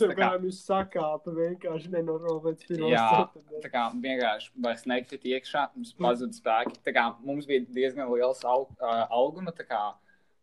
tur 0.00 0.10
tā 0.10 0.16
kā- 0.18 0.30
jūs 0.42 0.58
sakāpa 0.66 1.34
vienkārši 1.36 1.92
nenormāli 1.92 2.42
Jā, 2.90 3.04
ceturtdaļas. 3.14 3.62
tā 3.62 3.70
kā 3.70 3.84
vienkārši 4.02 4.50
vairs 4.66 4.84
nekrita 4.90 5.30
iekšā, 5.34 5.68
mums 5.76 5.94
pazuda 5.94 6.34
spēki. 6.34 6.74
Tā 6.86 6.94
kā 6.96 7.06
mums 7.24 7.46
bija 7.46 7.64
diezgan 7.66 8.10
liels 8.10 8.42
aug, 8.44 8.74
uh, 8.80 9.06
auguma, 9.10 9.52
tā 9.54 9.66
kā 9.68 9.94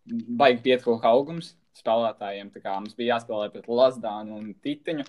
baigi 0.08 0.64
pietrūka 0.70 1.12
augums 1.12 1.56
spēlētājiem. 1.76 2.52
Tā 2.56 2.64
kā 2.64 2.80
mums 2.80 2.96
bija 2.96 3.18
jāspēlē 3.20 3.52
pret 3.52 3.68
Lazdānu 3.68 4.40
un 4.40 4.54
Titiņu, 4.64 5.06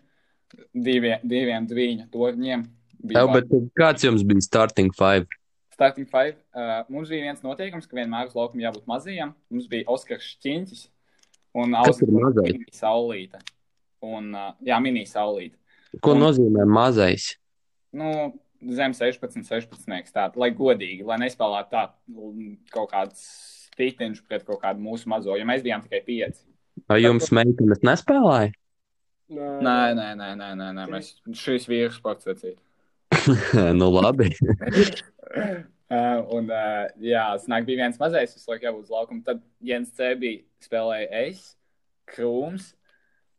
diviem, 0.74 1.20
diviem 1.22 1.66
dviņu 1.66 2.10
torņiem. 2.10 2.66
Tev, 3.12 3.32
bet 3.32 3.44
kāds 3.78 4.02
jums 4.02 4.24
bija 4.26 4.40
starting 4.42 4.90
five? 4.92 5.26
Starting 5.76 6.06
five. 6.08 6.38
Uh, 6.56 6.86
mums 6.88 7.10
bija 7.12 7.26
viens 7.26 7.42
noteikums, 7.44 7.84
ka 7.84 7.98
vienmēr 7.98 8.30
uz 8.30 8.36
laukuma 8.36 8.64
jābūt 8.64 8.86
mazajam. 8.88 9.34
Mums 9.52 9.66
bija 9.68 9.84
Oskars 9.92 10.24
Šķiņķis 10.38 10.86
un 11.60 11.76
Saulīte. 12.72 13.42
Un, 14.06 14.30
uh, 14.32 14.54
jā, 14.64 14.78
mini 14.80 15.04
Saulīte. 15.08 15.56
Ko 16.00 16.14
Un- 16.16 16.22
nozīmē 16.24 16.64
mazais? 16.68 17.34
Nu, 17.96 18.08
zem 18.72 18.92
16, 18.96 19.44
16. 19.44 20.12
Tā, 20.16 20.26
lai 20.36 20.50
godīgi, 20.56 21.04
lai 21.04 21.18
nespēlētu 21.22 21.72
tā 21.72 21.84
kaut 22.72 22.90
kāds 22.92 23.22
tītiņš 23.76 24.22
pret 24.28 24.44
kaut 24.48 24.62
kādu 24.64 24.80
mūsu 24.80 25.08
mazo, 25.12 25.36
jo 25.36 25.44
mēs 25.48 25.64
bijām 25.64 25.84
tikai 25.84 26.00
pieci. 26.06 26.40
Vai 26.88 27.02
jums 27.02 27.28
meitenes 27.32 27.84
nespēlēja? 27.84 28.52
Nē, 29.28 29.46
Nē, 29.60 29.78
nē, 29.98 30.08
nē, 30.16 30.28
nē, 30.40 30.50
nē, 30.56 30.68
nē. 30.76 30.84
mēs 30.92 31.12
šīs 31.36 31.68
vīrus 31.68 31.96
sports 32.00 32.24
vecīt. 32.28 32.56
nu, 33.80 33.90
labi. 33.94 34.30
Uh, 35.86 36.18
un, 36.34 36.48
uh, 36.50 36.88
jā, 36.98 37.22
snāk 37.38 37.62
bija 37.62 37.84
viens 37.84 37.98
mazais, 38.00 38.32
kas 38.34 38.48
laikam 38.50 38.72
jābūt 38.72 38.88
uz 38.88 38.90
laukuma. 38.90 39.20
Tad 39.22 39.42
Jens 39.62 39.92
C. 39.94 40.08
bija 40.18 40.40
spēlēja 40.64 41.20
es, 41.28 41.44
Krūms, 42.10 42.72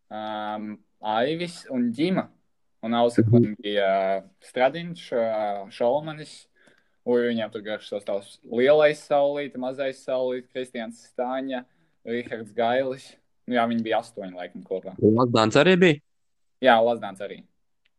um, 0.07 0.77
Aivis 1.03 1.65
un 1.75 1.89
Ģima. 1.91 2.29
Un 2.87 2.95
Auseklam 2.95 3.49
bija 3.59 3.89
uh, 4.21 4.29
Stradiņš, 4.47 5.03
uh, 5.17 5.65
Šolmanis. 5.75 6.37
Un 7.07 7.25
viņiem 7.25 7.51
tur 7.51 7.65
garš 7.65 7.91
sastāvs 7.91 8.37
lielais 8.47 9.03
saulīte, 9.03 9.59
mazais 9.59 9.99
saulīte, 10.07 10.47
Kristians 10.55 11.03
Stāņa, 11.09 11.65
Rihards 12.07 12.55
Gailis. 12.55 13.09
Nu, 13.47 13.57
jā, 13.59 13.67
viņi 13.67 13.83
bija 13.83 13.99
astoņi 14.03 14.39
laikam 14.39 14.63
kopā. 14.67 14.95
Lazdāns 15.03 15.59
arī 15.59 15.75
bija. 15.83 15.99
Jā, 16.63 16.79
Lazdāns 16.83 17.19
arī. 17.23 17.41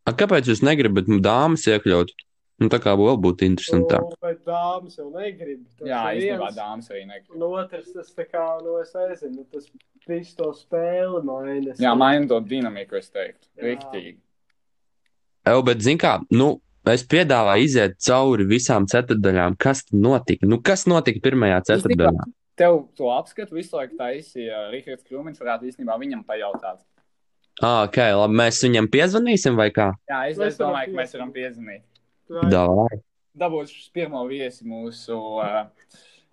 A, 0.09 0.15
kāpēc 0.17 0.49
jūs 0.49 0.65
negribat 0.65 1.11
dāmas 1.21 1.67
iekļaut? 1.69 2.15
Nu, 2.59 2.67
tā 2.73 2.81
kā 2.83 2.95
vēl 2.99 3.19
būtu 3.23 3.47
interesantāk. 3.47 4.03
Nu, 4.03 4.17
bet 4.25 4.41
dāmas 4.47 4.97
jau 4.99 5.07
negrib. 5.12 5.61
Tas 5.79 5.87
Jā, 5.87 5.99
ir 6.11 6.25
īstenībā 6.25 6.49
dāmas 6.57 6.88
arī 6.91 7.05
negrib. 7.07 7.37
Un 7.37 7.45
otrs, 7.61 7.93
tas 7.95 8.09
tā 8.17 8.25
kā, 8.27 8.47
nu, 8.65 8.79
es 8.83 8.91
nezinu, 8.97 9.45
tas 9.53 9.69
visu 10.11 10.35
to 10.41 10.49
spēli 10.59 11.21
maina. 11.29 11.77
Jā, 11.79 11.93
maina 11.99 12.27
to 12.33 12.41
dinamiku, 12.43 12.99
es 12.99 13.12
teiktu. 13.15 13.47
Jā. 13.53 13.69
Riktīgi. 13.69 14.17
Evo, 15.53 15.62
bet, 15.69 15.85
zin 15.87 16.00
kā, 16.03 16.17
nu, 16.35 16.50
es 16.91 17.07
piedāvāju 17.07 17.69
iziet 17.69 18.00
cauri 18.09 18.49
visām 18.50 18.88
ceturdaļām. 18.91 19.55
Kas 19.61 19.85
notika? 19.95 20.49
Nu, 20.50 20.59
kas 20.65 20.88
notika 20.91 21.23
pirmajā 21.29 21.62
ceturdaļā? 21.71 22.27
Tev 22.59 22.81
to 22.99 23.12
apskatu 23.15 23.55
visu 23.55 23.79
laiku 23.79 23.95
taisīja 24.00 24.67
Rihards 24.73 25.07
Krūmins, 25.07 25.38
varētu 25.38 25.71
īstenībā 25.71 25.95
viņam 26.00 26.27
pajautāt. 26.27 26.83
Ah, 27.62 27.83
ok, 27.88 27.97
labi, 28.15 28.37
mēs 28.38 28.61
viņam 28.62 28.87
piezvanīsim 28.93 29.57
vai 29.59 29.69
kā? 29.75 29.88
Jā, 30.11 30.21
es, 30.31 30.38
es 30.38 30.59
domāju, 30.61 30.93
ka 30.93 31.00
mēs 31.00 31.15
varam 31.17 31.33
piezvanīt. 31.35 31.83
Vai- 32.31 32.50
Davai. 32.53 32.99
Dabūšu 33.38 33.91
pirmo 33.95 34.21
viesi 34.31 34.65
mūsu 34.67 35.15
uh, 35.43 35.67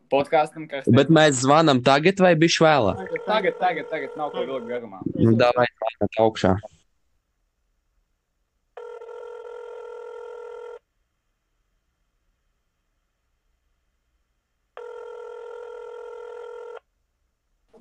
podkāstam, 0.09 0.67
kas 0.69 0.87
Bet 0.89 1.09
mēs 1.13 1.41
zvanām 1.43 1.81
tagad 1.85 2.21
vai 2.21 2.33
bišķi 2.39 2.63
vēlāk? 2.65 3.01
tagad, 3.27 3.57
tagad, 3.61 3.89
tagad 3.91 4.15
nav 4.17 4.31
ko 4.33 4.45
vilkt 4.45 4.69
garumā. 4.69 5.01
Nu, 5.15 5.33
davai, 5.37 5.65
zvanāt 5.81 6.19
augšā. 6.25 6.53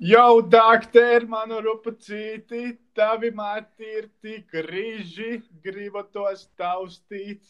Jau, 0.03 0.41
doktor, 0.41 1.23
manu 1.29 1.61
rupacīti, 1.63 2.73
tavi 2.95 3.29
mati 3.31 3.87
ir 3.87 4.09
tik 4.19 4.51
rīži, 4.65 5.37
gribu 5.63 6.03
tos 6.11 6.49
taustīt. 6.59 7.45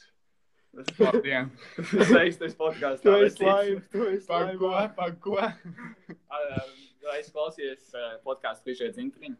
Labdien! 1.00 1.50
Seistais 2.12 2.54
podkāsts. 2.60 3.02
Tu 3.02 3.16
esi 3.26 3.48
laime, 3.48 3.82
tu 3.90 4.06
esi 4.12 4.28
Par 4.30 4.52
ko, 4.60 4.72
par 4.98 5.18
ko? 5.24 5.40
Es 7.16 7.30
klausījos 7.30 7.94
podkāstu 8.26 8.66
Klišē 8.66 8.88
Zintriņu. 8.96 9.38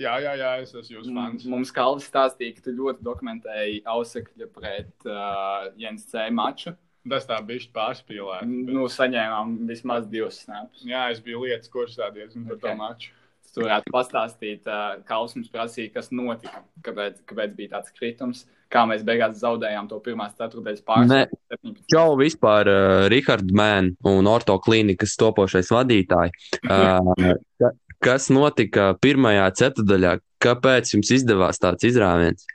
Jā, 0.00 0.18
jā, 0.20 0.34
jā, 0.36 0.50
es 0.60 0.72
esmu 0.72 0.98
jūsu 0.98 1.14
fans. 1.16 1.46
Mums 1.48 1.72
Kalvis 1.76 2.06
stāstīja, 2.08 2.56
ka 2.56 2.64
tu 2.66 2.74
ļoti 2.76 3.04
dokumentēji 3.04 3.80
Ausekļa 3.88 4.48
pret 4.52 5.08
uh, 5.08 5.70
Jens 5.80 6.06
C. 6.12 6.28
maču. 6.32 6.74
Tas 7.10 7.26
tā 7.26 7.38
bišķi 7.46 7.72
pārspīlēts. 7.74 8.46
Nu, 8.70 8.84
saņēmām 8.86 9.56
vismaz 9.68 10.06
divus 10.10 10.38
snaps. 10.44 10.84
Jā, 10.86 11.08
es 11.10 11.18
biju 11.24 11.42
lietas 11.44 11.68
kursā 11.72 12.12
diezgan 12.14 12.46
par 12.46 12.56
to 12.62 12.68
Ok. 12.70 12.78
maču. 12.78 13.10
Tu 13.50 13.64
varētu 13.64 13.90
pastāstīt, 13.90 14.68
Kalvis 15.08 15.34
mums 15.34 15.48
prasīja, 15.50 15.90
kas 15.92 16.12
notika, 16.14 16.60
kāpēc, 16.86 17.16
kāpēc 17.26 17.56
bija 17.56 17.72
tāds 17.72 17.90
kritums, 17.96 18.44
kā 18.70 18.84
mēs 18.86 19.02
beigās 19.02 19.40
zaudējām 19.40 19.88
to 19.90 19.98
pirmās 20.04 20.36
ceturtdaļas 20.38 20.84
Ne. 21.08 21.26
pārsvaru. 21.26 21.74
Čau 21.90 22.14
vispār, 22.20 22.70
uh, 22.70 23.08
Rihards 23.10 23.50
Mēn 23.52 23.96
un 24.06 24.26
Orto 24.30 24.54
klīnikas 24.62 25.16
topošais 25.18 25.66
vadītāji. 25.74 26.30
Uh, 26.62 27.34
ka- 27.58 27.74
kas 28.00 28.28
notika 28.30 28.94
pirmajā 29.02 29.50
ceturdaļā? 29.50 30.20
Kāpēc 30.40 30.94
jums 30.94 31.10
izdevās 31.10 31.58
tāds 31.58 31.82
izrāviens? 31.90 32.46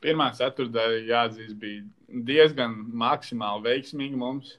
Pirmā 0.00 0.30
ceturtdaļa, 0.38 1.02
jāatzīst, 1.10 1.58
bija 1.58 1.82
diezgan 2.08 2.74
maksimāli 2.94 3.66
veiksmīga 3.66 4.18
mums. 4.20 4.56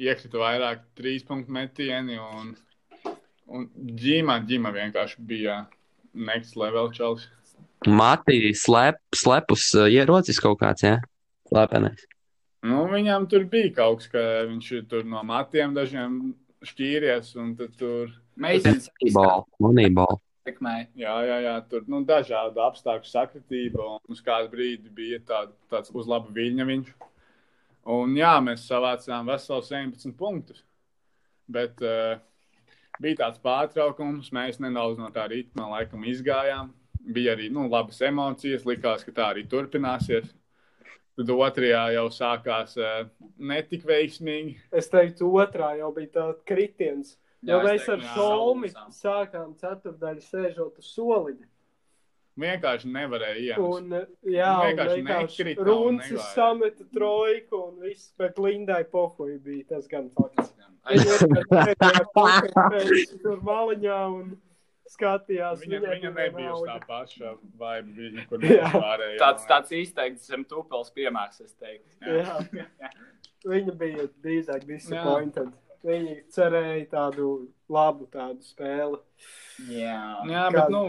Iekrita 0.00 0.40
vairāk 0.40 0.82
trīs 0.98 1.22
punktu 1.26 1.54
metieni 1.54 2.18
un, 2.18 2.54
un 3.46 3.68
ģima, 3.74 4.40
ģima 4.48 4.72
vienkārši 4.74 5.22
bija 5.22 5.60
next 6.14 6.58
level 6.58 6.90
čels. 6.94 7.28
Mati 7.86 8.54
slēp, 8.56 8.98
slepus 9.14 9.68
uh, 9.76 9.86
ierocis 9.92 10.40
kaut 10.42 10.58
kāds, 10.62 10.86
jā? 10.86 10.96
Slēpenais. 11.50 12.06
Nu, 12.64 12.86
viņam 12.88 13.28
tur 13.28 13.44
bija 13.50 13.70
kaut 13.76 14.00
kas, 14.00 14.10
ka 14.10 14.22
viņš 14.48 14.70
ir 14.78 14.84
tur 14.88 15.04
no 15.06 15.20
matiem 15.26 15.74
dažiem 15.76 16.32
šķīries, 16.64 17.34
un 17.42 17.52
tad 17.58 17.74
tur, 17.78 18.08
Meitenes 18.40 18.88
Moneyball. 19.62 20.18
Ietekmēja. 20.44 20.90
jā, 21.00 21.12
jā, 21.24 21.36
jā, 21.40 21.52
tur 21.70 21.86
nu, 21.88 22.02
dažādu 22.04 22.60
apstākļu 22.60 23.08
sakritība, 23.08 23.84
un 23.94 24.12
uz 24.12 24.18
kādu 24.20 24.50
brīdi 24.52 24.90
bija 24.92 25.16
tā, 25.24 25.38
tāds 25.72 25.88
uz 25.96 26.04
laba 26.10 26.28
viļņa 26.36 26.66
viņš. 26.68 26.90
Un 27.94 28.12
jā, 28.18 28.34
mēs 28.44 28.66
savācām 28.68 29.30
veselu 29.32 29.64
17 29.64 30.12
punktus, 30.18 30.60
bet 31.48 31.80
uh, 31.80 32.20
bija 33.00 33.22
tāds 33.22 33.40
pārtraukums, 33.40 34.28
mēs 34.36 34.60
nedaudz 34.60 35.00
no 35.00 35.08
tā 35.16 35.24
ritma 35.32 35.70
laikam 35.72 36.04
izgājām. 36.12 36.74
Bija 37.16 37.32
arī 37.32 37.48
nu, 37.52 37.64
labas 37.72 38.04
emocijas, 38.04 38.68
likās, 38.68 39.04
ka 39.04 39.16
tā 39.16 39.32
arī 39.32 39.48
turpināsies. 39.48 40.28
Tad 41.16 41.30
otrajā 41.30 41.86
jau 41.96 42.06
sākās 42.12 42.76
uh, 42.76 43.06
netik 43.40 43.88
veiksmīgi. 43.88 44.58
Es 44.76 44.92
teiktu, 44.92 45.32
otrā 45.40 45.72
jau 45.80 45.88
bija 45.96 46.18
tā 46.18 46.30
kritiens. 46.44 47.16
Jo 47.44 47.58
Jā, 47.58 47.60
es 47.60 47.66
mēs 47.66 47.88
ar 47.92 48.00
jā, 48.04 48.12
Šolmi 48.14 48.68
sākām 48.94 49.48
ceturdaļu 49.60 50.22
sēžot 50.24 50.74
uz 50.80 50.86
soliņa. 50.94 51.46
Vienkārši 52.40 52.88
nevarēja 52.90 53.38
iemest. 53.38 53.62
Un, 53.62 53.84
jā, 54.26 54.50
Nu, 54.50 54.54
un 54.54 54.60
vienkārši 54.66 54.96
vienkārši 54.98 55.44
nekrita 55.44 55.62
un 55.62 55.66
runcis 55.70 56.22
sameta 56.34 56.84
trojku 56.96 57.56
un 57.68 57.74
viss, 57.84 58.08
bet 58.18 58.38
Lindai 58.42 58.84
pohuji 58.90 59.36
bija 59.44 59.64
tas 59.74 59.84
gan 59.90 60.06
fakts. 60.16 60.48
Ai, 60.84 60.94
Viņa 60.98 61.14
tur 63.22 63.38
maliņā 63.46 64.00
un 64.16 64.24
skatījās. 64.90 65.58
Viņa, 65.62 65.78
viņa 65.84 66.10
bija 66.10 66.18
nebija 66.18 66.50
uz 66.56 66.62
tā 66.68 66.76
paša 66.88 67.28
vibe, 67.38 67.90
viņa, 68.00 68.20
kur 68.30 68.38
Jā. 68.44 68.48
mēs 68.50 68.60
pārējām. 68.74 69.20
Tāds, 69.22 69.42
tāds 69.50 69.70
izteikts 69.78 70.26
zem 70.28 70.42
tupels 70.48 70.90
piemērs, 70.96 71.36
es 71.46 71.52
teiktu. 71.54 71.90
Jā. 72.02 72.40
Viņa 73.44 73.72
bija 73.78 74.02
drīzāk 74.24 74.62
disappointed. 74.68 75.48
Viņa 75.84 76.14
cerēja 76.32 76.84
tādu 76.94 77.30
labu 77.68 78.06
tādu 78.12 78.40
spēli. 78.46 79.00
Jā. 79.68 79.98
Jā, 80.30 80.44
bet, 80.54 80.72
nu, 80.72 80.86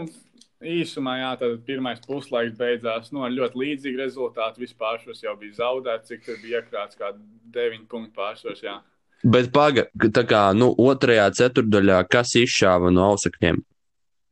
īsumā, 0.64 1.18
jā, 1.20 1.30
tad 1.40 1.60
pirmais 1.68 2.00
puslaiks 2.06 2.56
beidzās 2.56 3.12
nu, 3.12 3.24
ar 3.26 3.34
ļoti 3.34 3.60
līdzīgu 3.62 4.00
rezultātu. 4.00 4.64
Vispār 4.64 5.00
šos 5.04 5.20
jau 5.24 5.36
bija 5.40 5.58
zaudēts, 5.60 6.08
cik 6.10 6.24
tur 6.24 6.40
bija 6.42 6.62
iekrāts 6.62 6.98
kā 6.98 7.12
9 7.54 7.88
punktu 7.90 8.16
pārsvars. 8.16 8.64
Jā. 8.64 8.80
Bet 9.26 9.50
paga, 9.52 9.86
tā 10.14 10.24
kā, 10.28 10.42
nu, 10.56 10.70
otrajā 10.72 11.28
ceturdaļā, 11.40 12.02
kas 12.12 12.36
izšāva 12.40 12.92
no 12.94 13.10
ausakņiem? 13.12 13.62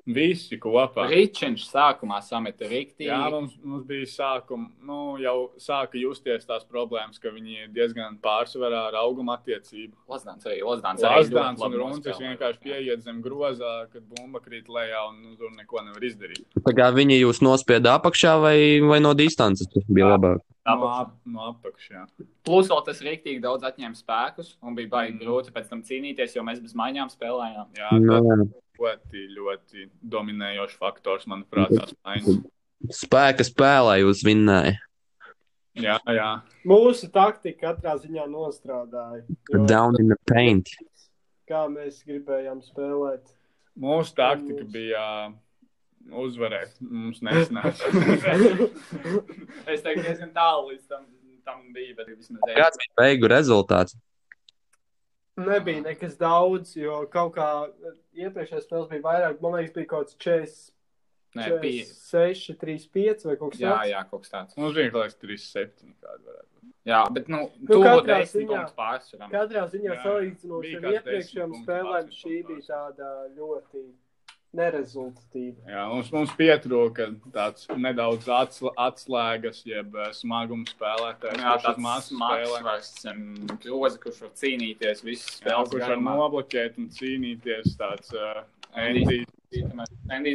Visi 0.06 0.58
kopā. 0.60 1.06
Ričens 1.08 1.62
sākumā 1.72 2.18
sameta 2.20 2.66
riktīgi. 2.68 3.06
Jā, 3.08 3.22
mums, 3.32 3.54
mums 3.64 3.86
bija 3.88 4.04
sākuma, 4.04 4.66
nu, 4.84 5.16
jau 5.22 5.50
sāka 5.56 5.96
justies 5.96 6.44
tās 6.44 6.66
problēmas, 6.68 7.16
ka 7.22 7.32
viņi 7.32 7.56
ir 7.62 7.70
diezgan 7.72 8.18
pārsvarā 8.20 8.82
ar 8.90 8.98
auguma 9.00 9.38
attiecību. 9.38 9.94
Lazdāns 10.12 10.44
arī. 10.44 10.58
Lazdāns 10.60 11.00
arī 11.08 11.22
Lazdāns 11.22 11.64
un 11.64 11.76
Runcis 11.80 12.20
vienkārši 12.20 12.60
pieiet 12.66 13.00
zem 13.06 13.22
grozā, 13.24 13.86
kad 13.94 14.04
bumba 14.12 14.42
krīt 14.44 14.68
lejā 14.68 15.06
un 15.08 15.22
nu, 15.22 15.36
tur 15.40 15.54
neko 15.56 15.80
nevar 15.86 16.04
izdarīt. 16.04 16.44
Tā 16.68 16.74
kā 16.76 16.90
viņi 16.92 17.22
jūs 17.22 17.40
nospieda 17.40 17.96
apakšā 17.96 18.34
vai, 18.44 18.58
vai 18.84 19.00
no 19.00 19.14
distances 19.16 19.70
tas 19.72 19.88
bija 19.88 20.10
Jā. 20.10 20.18
labāk? 20.18 20.42
No, 20.64 20.72
Apakšā. 20.74 21.00
ap, 21.00 21.16
no 21.28 21.40
apakšā. 21.50 22.02
Plus 22.44 22.68
vēl 22.72 22.84
tas 22.86 23.00
riktīgi 23.04 23.40
daudz 23.44 23.64
atņēma 23.68 23.96
spēkus 23.98 24.54
un 24.64 24.76
bija 24.76 24.88
baigi 24.88 25.16
Mm. 25.16 25.20
grūti 25.24 25.52
pēc 25.52 25.68
tam 25.68 25.82
cīnīties, 25.84 26.36
jo 26.36 26.42
mēs 26.44 26.60
bez 26.60 26.72
maiņām 26.76 27.08
spēlējām. 27.12 27.66
Jā, 27.76 27.90
Nu, 28.00 28.20
tas 28.48 28.62
ļoti, 28.80 29.26
ļoti 29.36 29.86
dominējošs 30.14 30.80
faktors, 30.80 31.28
manuprāt, 31.30 31.74
tās 31.74 31.94
maiņas. 32.04 32.42
spēka 33.02 33.46
spēlē 33.46 34.00
jūs 34.02 34.24
vinnēja. 34.26 34.76
Jā, 35.74 35.96
jā. 36.06 36.28
Mūsu 36.70 37.08
taktika 37.10 37.72
katrā 37.72 37.96
ziņā 37.98 38.28
nostrādāja. 38.30 39.24
Jo 39.50 39.64
Down 39.66 39.98
in 39.98 40.12
the 40.12 40.18
paint. 40.30 40.70
Kā 41.50 41.64
mēs 41.70 42.04
gribējām 42.06 42.60
spēlēt. 42.62 43.26
Mūsu 43.82 44.14
taktika 44.14 44.62
bija 44.70 45.06
uzvarēt. 46.14 46.78
Mums 46.78 47.18
nesanāca. 47.26 47.90
es 49.72 49.82
teiktu, 49.82 50.04
diezgan 50.04 50.30
tālu 50.36 50.70
līdz 50.70 50.86
tam, 50.86 51.08
tam 51.42 51.66
bija, 51.74 51.96
bet 51.98 52.12
vismaz 52.14 52.54
Kāds 52.54 52.78
bija 52.78 52.94
beigu 53.02 53.30
rezultāts? 53.34 53.98
Nebija 55.36 55.80
nekas 55.82 56.14
daudz, 56.20 56.76
jo 56.78 57.00
kaut 57.10 57.32
kā 57.34 57.48
iepriekšējais 58.14 58.68
spēles 58.68 58.90
bija 58.92 59.02
vairāk. 59.02 59.40
Man 59.42 59.56
liekas, 59.58 59.72
bija 59.74 59.88
kaut 59.90 60.12
kāds 60.12 60.18
40, 60.22 60.70
Nē, 61.34 61.48
bija. 61.64 61.86
6, 61.90 62.54
3, 62.60 62.84
5 62.94 63.24
vai 63.26 63.34
kaut 63.40 63.56
kas 63.56 63.62
Jā, 63.64 63.72
tāds. 63.74 63.90
jā, 63.90 64.02
kaut 64.12 64.22
kas 64.22 64.30
tāds. 64.36 64.56
Mums 64.60 64.76
bija 64.78 64.92
kaut 64.94 65.08
kāds 65.08 65.18
3-7. 65.24 65.90
Kāda 65.98 66.20
varētu 66.28 66.48
būt. 66.54 66.70
Jā, 66.84 67.00
bet, 67.16 67.28
nu, 67.32 67.40
Nu, 67.64 67.80
katrā 67.82 68.20
ziņā-. 68.30 68.62
Katrā 69.32 69.64
ziņā 69.72 69.90
Jā, 69.90 69.98
salīdzinoši 70.04 70.74
ar 70.78 70.88
iepriekšējām 70.92 71.50
10 71.50 71.56
punktu 71.56 71.64
spēlēm, 71.64 72.10
šī 72.20 72.34
bija 72.52 72.66
tāda 72.68 73.10
ļoti 73.34 73.84
nerezultatīva. 74.56 75.64
Jā, 75.70 75.84
mums, 75.90 76.10
mums 76.14 76.32
pietrūka 76.38 77.08
tāds 77.34 77.68
nedaudz 77.76 78.28
atsl 78.32 78.70
atslēgas, 78.80 79.62
jeb 79.68 79.94
eh, 79.98 80.10
smaguma 80.16 80.66
spēlētājs. 80.70 81.40
Jā, 81.42 81.54
tāds 81.64 82.10
spēlē. 82.10 82.60
vairs 82.66 82.92
groza, 83.64 84.00
kurš 84.02 84.20
var 84.26 84.34
cīnīties 84.40 85.04
visas 85.06 85.30
Jā, 85.32 85.40
spēles. 85.40 85.72
kurš 85.74 85.88
var 85.94 86.04
nobloķēt 86.08 86.78
un 86.82 86.90
cīnīties. 86.94 87.74
Tāds 87.80 88.14
uh, 88.16 88.44
Endijs. 88.74 89.26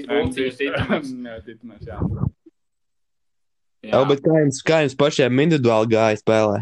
Bulcīs, 0.08 0.60
ticamais. 0.60 1.10
Jā, 1.10 1.40
jā. 1.88 2.00
Jā, 3.90 4.04
bet 4.08 4.22
kā 4.24 4.36
jums, 4.42 4.60
kā 4.68 4.82
jums 4.84 4.96
pašiem 5.00 5.42
individuāli 5.46 5.94
gāja 5.94 6.20
spēlē? 6.20 6.60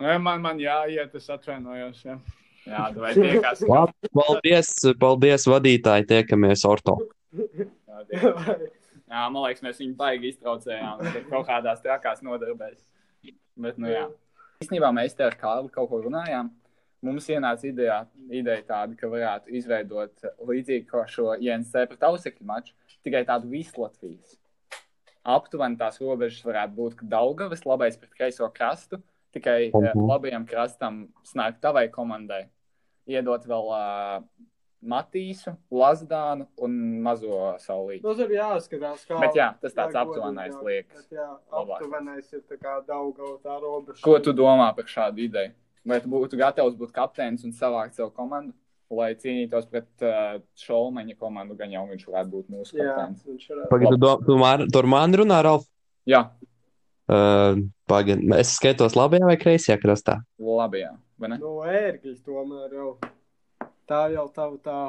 Man, 0.00 0.40
man 0.44 0.60
jāiet, 0.62 1.14
es 1.18 1.26
atvainojos. 1.32 2.00
Jā, 2.06 2.16
jā 2.68 2.84
vai 2.96 3.12
tiekās. 3.16 3.64
Labi, 3.68 4.10
paldies, 4.14 4.72
paldies 5.00 5.48
vadītāji, 5.50 6.08
tiekamies 6.12 6.64
orto. 6.68 6.98
Jā, 7.32 8.04
tiekās. 8.10 8.62
jā, 9.14 9.24
man 9.32 9.42
liekas, 9.42 9.64
mēs 9.64 9.82
viņu 9.82 9.96
baigi 9.98 10.32
iztraucējām. 10.34 11.04
Kaut 11.32 11.48
kādās 11.48 11.82
trakās 11.84 12.24
nodarbēs. 12.26 12.80
Bet, 13.58 13.78
nu 13.80 13.90
jā. 13.90 14.06
Īstenībā 14.62 14.90
mēs 14.94 15.14
te 15.14 15.26
ar 15.26 15.36
Kārlu 15.38 15.70
kaut 15.74 15.90
ko 15.90 16.02
runājām. 16.06 16.50
Mums 17.06 17.28
ienāca 17.30 17.62
ideja, 17.68 18.00
ideja 18.26 18.62
tāda, 18.66 18.96
ka 18.98 19.06
varētu 19.10 19.52
izveidot 19.54 20.24
līdzīgi 20.48 20.86
kā 20.88 21.04
šo 21.06 21.36
JNC 21.38 21.84
pret 21.92 22.06
Ausekļu 22.08 22.46
maču, 22.46 22.74
tikai 23.06 23.22
tādu 23.28 23.50
visu 23.52 23.84
Latvijas. 23.84 24.34
Aptuveni 25.28 25.78
tās 25.78 26.00
robežas 26.02 26.42
varētu 26.46 26.74
būt, 26.74 26.96
ka 26.98 27.06
Daugavas 27.12 27.62
labais 27.68 27.98
pret 28.00 28.10
kreiso 28.16 28.48
krastu, 28.54 28.98
tikai 29.36 29.70
uh 29.70 29.82
-huh. 29.82 30.08
labajam 30.08 30.46
krastam 30.46 31.08
snāk 31.22 31.60
tavai 31.60 31.88
komandai. 31.88 32.48
Iedot 33.08 33.46
vēl 33.48 33.70
uh, 33.72 34.22
Matīsu, 34.88 35.56
Lazdānu 35.74 36.44
un 36.62 36.74
mazo 37.02 37.56
saulīti. 37.58 38.02
Tas 38.04 38.20
ir 38.22 38.34
jāskatās, 38.36 39.00
kā. 39.08 39.16
Bet 39.24 39.34
jā, 39.38 39.48
tas 39.62 39.74
tāds 39.74 39.96
aptuvenais 39.98 40.54
liekas. 40.62 41.00
Bet, 41.08 41.16
jā, 41.18 41.26
aptuvenais 41.50 42.28
ir 42.36 42.44
tā 42.46 42.58
kā 42.60 42.76
Daugava 42.86 43.38
tā 43.42 43.56
robeža. 43.64 44.04
Ko 44.04 44.14
tu 44.22 44.34
domā 44.38 44.68
par 44.76 44.86
šādu 44.86 45.24
ideju? 45.24 45.50
Vai 45.88 45.98
tu 46.04 46.10
būtu 46.12 46.38
gatavs 46.38 46.76
būt 46.78 46.92
kapteinis 46.94 47.42
un 47.48 47.54
savākt 47.56 47.96
savu 47.98 48.12
komandu, 48.14 48.52
lai 48.94 49.10
cīnītos 49.18 49.66
pret 49.72 49.88
uh, 50.06 50.38
šolmeņa 50.62 51.16
komandu, 51.18 51.56
gan 51.58 51.72
jau 51.74 51.82
viņš 51.88 52.06
varētu 52.12 52.32
būt 52.36 52.52
mūsu 52.54 52.76
kapteinis? 52.78 53.24
Jā, 53.24 53.32
viņš 53.32 53.48
varētu. 53.54 53.70
Pagaid, 53.72 53.96
tu, 53.98 54.12
tu, 54.28 54.38
man- 54.38 54.66
tu 54.70 54.82
ar 54.84 54.90
mani 54.94 55.20
runā, 55.24 55.40
Ralf? 55.48 55.66
Jā, 56.08 56.22
Uh, 57.08 57.62
Pagaid, 57.88 58.20
es 58.36 58.50
skaitos 58.58 58.92
labajā 58.98 59.24
vai 59.30 59.36
kreisajā 59.40 59.78
krastā? 59.80 60.18
labi, 60.38 60.82
jā. 60.84 60.90
Vai 61.18 61.30
ne? 61.32 61.38
No 61.40 61.62
ērgļa 61.64 62.16
tomēr 62.26 62.74
jau. 62.76 62.90
Tā 63.88 64.02
jau 64.12 64.26
tava 64.34 64.58
tā. 64.62 64.80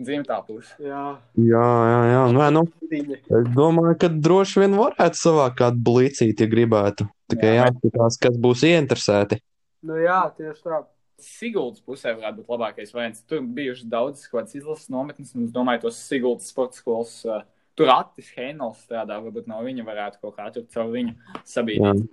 Dzimtā 0.00 0.38
puse. 0.46 0.70
Jā, 0.80 1.00
Jā, 1.36 1.64
jā, 1.90 1.96
jā. 2.08 2.20
Nē, 2.32 2.46
nu, 2.56 2.62
diņa. 2.88 3.18
es 3.36 3.48
domāju, 3.52 3.96
ka 4.00 4.08
droši 4.08 4.62
vien 4.62 4.76
varētu 4.78 5.18
savākt 5.20 5.58
kādu 5.58 5.82
blīcīti, 5.84 6.46
ja 6.46 6.48
gribētu. 6.48 7.04
Tikai 7.28 7.50
Jā. 7.52 7.66
jāskatās, 7.66 8.16
kas 8.22 8.38
būs 8.40 8.62
ieinteresēti. 8.64 9.40
Nu 9.84 9.98
jā, 10.00 10.22
tieši 10.38 10.64
tā. 10.64 10.78
Siguldas 11.20 11.82
pusē 11.84 12.14
varētu 12.16 12.40
būt 12.40 12.48
labākais 12.48 12.94
variants. 12.96 13.20
Tur 13.28 13.42
bijuši 13.44 13.84
daudz 13.92 14.22
kaut 14.24 14.46
kādas 14.46 14.56
izlases 14.56 14.88
nometnes, 14.88 15.34
un 15.36 15.44
es 15.44 15.52
domāju, 15.52 15.82
tos 15.84 16.00
Siguldas 16.08 16.48
sporta 16.48 16.80
skolas. 16.80 17.12
Uh, 17.28 17.42
tur 17.80 17.92
Attis 17.96 18.30
Heinels 18.36 18.82
strādā, 18.84 19.18
varbūt 19.24 19.48
no 19.50 19.60
viņa 19.64 19.86
varētu 19.86 20.20
kaut 20.22 20.36
kā 20.36 20.50
tur 20.54 20.66
caur 20.72 20.92
viņu 20.92 21.14
Jā. 21.16 21.44
sabiedrīt. 21.54 22.04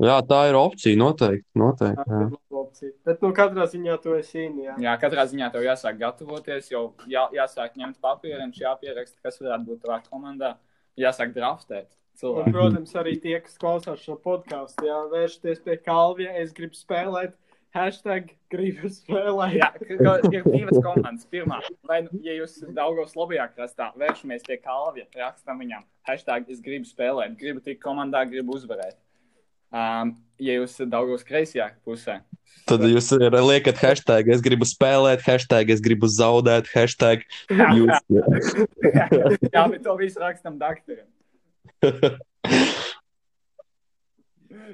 jā, 0.00 0.16
tā 0.28 0.40
ir 0.48 0.58
opcija, 0.60 0.98
noteikti. 1.00 1.46
noteikti 1.60 2.16
jā. 2.16 2.30
opcija. 2.62 2.92
Bet, 3.06 3.22
nu, 3.24 3.32
katrā 3.36 3.66
ziņā 3.70 4.00
to 4.02 4.16
es 4.18 4.32
zinu, 4.32 4.64
jā. 4.64 4.74
Jā, 4.80 4.96
katrā 5.02 5.26
ziņā 5.30 5.50
tev 5.52 5.66
jāsāk 5.66 6.00
gatavoties, 6.00 6.70
jau 6.72 6.84
jā, 7.10 7.26
jāsāk 7.36 7.78
ņemt 7.80 8.00
papīriņš, 8.04 8.60
jāpieraksta, 8.64 9.20
kas 9.24 9.40
varētu 9.42 9.70
būt 9.70 9.82
tavā 9.84 10.00
komandā, 10.08 10.56
jāsāk 11.00 11.34
draftēt. 11.36 11.88
Un, 11.90 12.18
Cilvēku. 12.20 12.52
protams, 12.52 12.90
arī 13.00 13.14
tie, 13.16 13.38
kas 13.40 13.56
klausās 13.56 14.02
šo 14.04 14.18
podkāstu, 14.20 14.84
jā, 14.84 14.98
vēršties 15.08 15.62
pie 15.64 15.78
Kalvija, 15.80 16.34
es 16.42 16.50
gribu 16.52 16.76
spēlēt, 16.76 17.32
hashtag 17.76 18.32
gribu 18.52 18.90
spēlēt. 18.92 19.58
Jā, 19.58 19.70
ka- 19.74 20.16
ir 20.32 20.46
divas 20.46 20.80
komandas. 20.82 21.26
Pirmā, 21.30 21.60
vai, 21.86 22.02
nu, 22.06 22.22
ja 22.24 22.34
jūs 22.38 22.60
Daugos 22.76 23.14
labajā 23.18 23.46
krastā, 23.54 23.90
vēršamies 24.00 24.46
pie 24.46 24.58
Kalvija, 24.62 25.06
rakstam 25.16 25.62
viņam, 25.62 25.86
hashtag 26.08 26.50
es 26.50 26.60
gribu 26.64 26.88
spēlēt, 26.88 27.38
gribu 27.38 27.62
tikt 27.64 27.82
komandā, 27.84 28.24
gribu 28.28 28.58
uzvarēt. 28.58 28.98
Um, 29.70 30.16
ja 30.42 30.56
jūs 30.58 30.74
esat 30.74 30.90
Daugos 30.90 31.22
kreisajā 31.26 31.70
pusē, 31.86 32.18
Tad 32.66 32.84
jūs 32.86 33.08
liekat 33.14 33.78
hashtag, 33.82 34.28
es 34.34 34.42
gribu 34.44 34.66
spēlēt, 34.68 35.22
hashtag, 35.26 35.70
es 35.74 35.82
gribu 35.82 36.10
zaudēt, 36.10 36.68
hashtag. 36.74 37.24
Jūs... 37.50 37.94
jā, 39.54 39.64
bet 39.70 39.80
to 39.86 39.96
visu 39.98 40.22
rakstam 40.22 40.58
doktoram. 40.60 41.06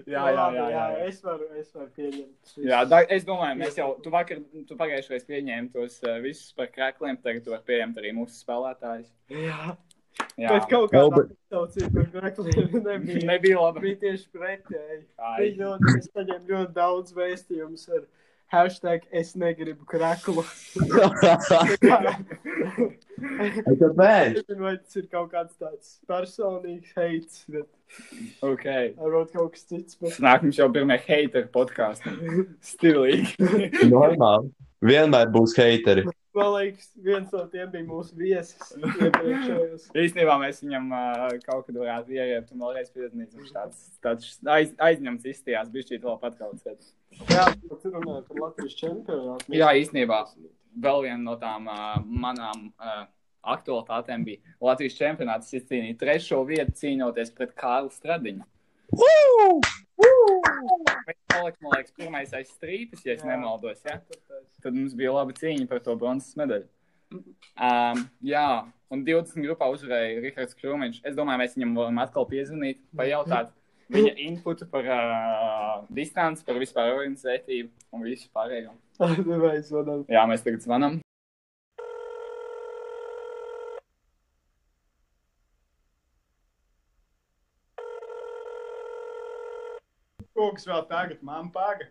Jā, 0.06 0.22
jā, 0.34 0.44
jā, 0.54 0.66
jā, 0.68 0.68
jā. 0.74 1.06
Es 1.08 1.22
varu, 1.24 1.48
es 1.60 1.72
varu 1.74 1.88
pieņemt. 1.96 2.52
Jā, 2.68 2.82
da, 2.90 3.00
es 3.16 3.24
domāju, 3.28 3.58
mēs 3.62 3.78
jau, 3.80 3.88
tu 4.04 4.12
vakar, 4.14 4.40
tu 4.68 4.76
pagājušajā 4.78 5.16
reizē 5.16 5.30
pieņēmi 5.32 5.72
tos 5.72 5.98
uh, 6.04 6.18
visus 6.24 6.52
par 6.58 6.68
krākliem, 6.74 7.18
tagad 7.24 7.44
tu 7.46 7.54
vari 7.54 7.66
pieņemt 7.72 8.00
arī 8.02 8.12
mūsu 8.18 8.38
spēlētājus. 8.44 9.10
Jā, 9.32 9.76
Jā, 10.40 10.48
bet 10.48 10.64
kaut 10.70 10.92
Vēl, 10.94 11.10
kādā 11.10 11.16
bet- 11.16 11.32
situācijā 11.36 11.88
par 11.92 12.06
grekliem 12.12 12.84
nebija. 12.86 13.24
nebija 13.28 13.58
labi. 13.60 13.80
Bija 13.84 13.98
tieši 14.04 14.30
pretēji. 14.32 15.02
Bija 15.36 15.56
ļoti, 15.60 15.92
es 15.98 16.08
saņēmu 16.14 16.48
ļoti 16.54 16.72
daudz 16.78 17.12
vēstījumus 17.18 17.84
ar 17.98 18.06
hashtag 18.52 19.06
es 19.10 19.34
negribu 19.38 19.86
kreklu. 19.88 20.44
Kāpēc? 23.16 24.36
Nezinu, 24.36 24.60
vai 24.62 24.74
tas 24.78 24.98
ir 25.00 25.08
kaut 25.12 25.32
kāds 25.32 25.56
tāds 25.60 25.96
personīgs 26.08 26.92
heits, 26.96 27.44
bet 27.50 27.68
Ok. 28.44 28.66
varbūt 28.98 29.32
kaut 29.36 29.54
kas 29.54 29.66
cits. 29.68 29.98
Bet... 30.00 30.18
Nāk 30.24 30.44
mums 30.46 30.58
jau 30.58 30.68
pirmie 30.74 30.98
hateru 31.00 31.48
podkāsti. 31.54 32.12
Stilīgi. 32.72 33.36
Normāli. 33.90 34.52
Vienmēr 34.86 35.30
būs 35.32 35.56
hateri. 35.56 36.04
Man 36.36 36.50
liekas, 36.52 36.90
viens 37.00 37.30
no 37.32 37.42
tiem 37.48 37.70
bija 37.72 37.86
mūsu 37.88 38.16
viesis. 38.18 38.74
Īstenībā 40.04 40.36
mēs 40.42 40.60
viņam 40.60 40.90
uh, 40.92 41.22
kaut 41.46 41.64
kad 41.68 41.78
varētu 41.80 42.16
ieiet 42.18 42.50
un 42.52 42.64
vēlreiz 42.66 42.90
piezvanīt. 42.92 43.32
Viņš 43.38 43.54
tāds, 43.54 43.86
tāds 44.04 44.34
aiz, 44.52 44.74
aizņemts 44.88 45.30
izstījās, 45.32 45.70
bija 45.72 45.88
šķiet 45.88 46.04
vēl 46.04 46.18
pat 46.20 46.36
kaut 46.40 46.60
kas. 46.66 46.92
Jā, 47.32 47.46
bet 47.64 47.86
runājot 47.88 48.28
par 48.28 48.42
Latvijas 48.42 48.76
čempionātu. 48.82 49.56
Jā, 49.56 49.70
īstenībā 49.80 50.20
vēl 50.84 51.06
viena 51.06 51.22
no 51.24 51.38
tām 51.40 51.70
uh, 51.72 51.96
manām 52.04 52.68
uh, 52.68 53.06
aktualitātēm 53.56 54.26
bija 54.26 54.56
Latvijas 54.68 54.98
čempionāts. 54.98 55.54
Es 55.56 55.64
cīnīju 55.70 55.96
trešo 56.02 56.42
vietu 56.48 56.76
cīnoties 56.82 57.32
pret 57.36 57.56
Kārlu 57.56 57.92
Stradiņu. 57.94 58.44
Viņš 61.06 61.20
palika, 61.30 61.58
man 61.62 61.74
liekas, 61.74 61.92
pirmais 61.96 62.32
aiz 62.36 62.50
strīpes, 62.52 63.04
ja 63.06 63.16
es 63.16 63.22
Jā. 63.24 63.30
nemaldos. 63.32 63.82
Ja? 63.86 64.00
Tad 64.62 64.74
mums 64.74 64.96
bija 64.98 65.14
laba 65.14 65.34
cīņa 65.36 65.68
par 65.70 65.82
to 65.84 65.96
bronzas 65.98 66.36
medaļu. 66.38 66.68
Um, 67.14 68.02
jā, 68.26 68.46
un 68.92 69.04
20 69.06 69.46
grupā 69.46 69.68
uzvarēja 69.72 70.20
Rihards 70.24 70.58
Krūmiņš. 70.58 71.00
Es 71.06 71.14
domāju, 71.18 71.42
mēs 71.44 71.54
viņam 71.56 71.76
varam 71.78 72.02
atkal 72.02 72.26
piezvanīt, 72.28 72.82
pajautāt 72.98 73.54
viņa 73.94 74.16
inputu 74.26 74.66
par 74.70 74.90
uh, 74.90 75.86
distanci, 75.94 76.44
par 76.46 76.58
vispār 76.62 76.92
organizētību 76.96 77.70
un 77.94 78.06
visu 78.08 78.30
pārējo. 78.34 78.74
Jā, 80.10 80.26
mēs 80.28 80.44
tagad 80.46 80.66
zvanām. 80.66 81.00
Kaut 90.55 90.55
kas 90.57 90.67
vēl 90.69 90.85
tagad 90.89 91.21
man 91.27 91.49
paga. 91.53 91.89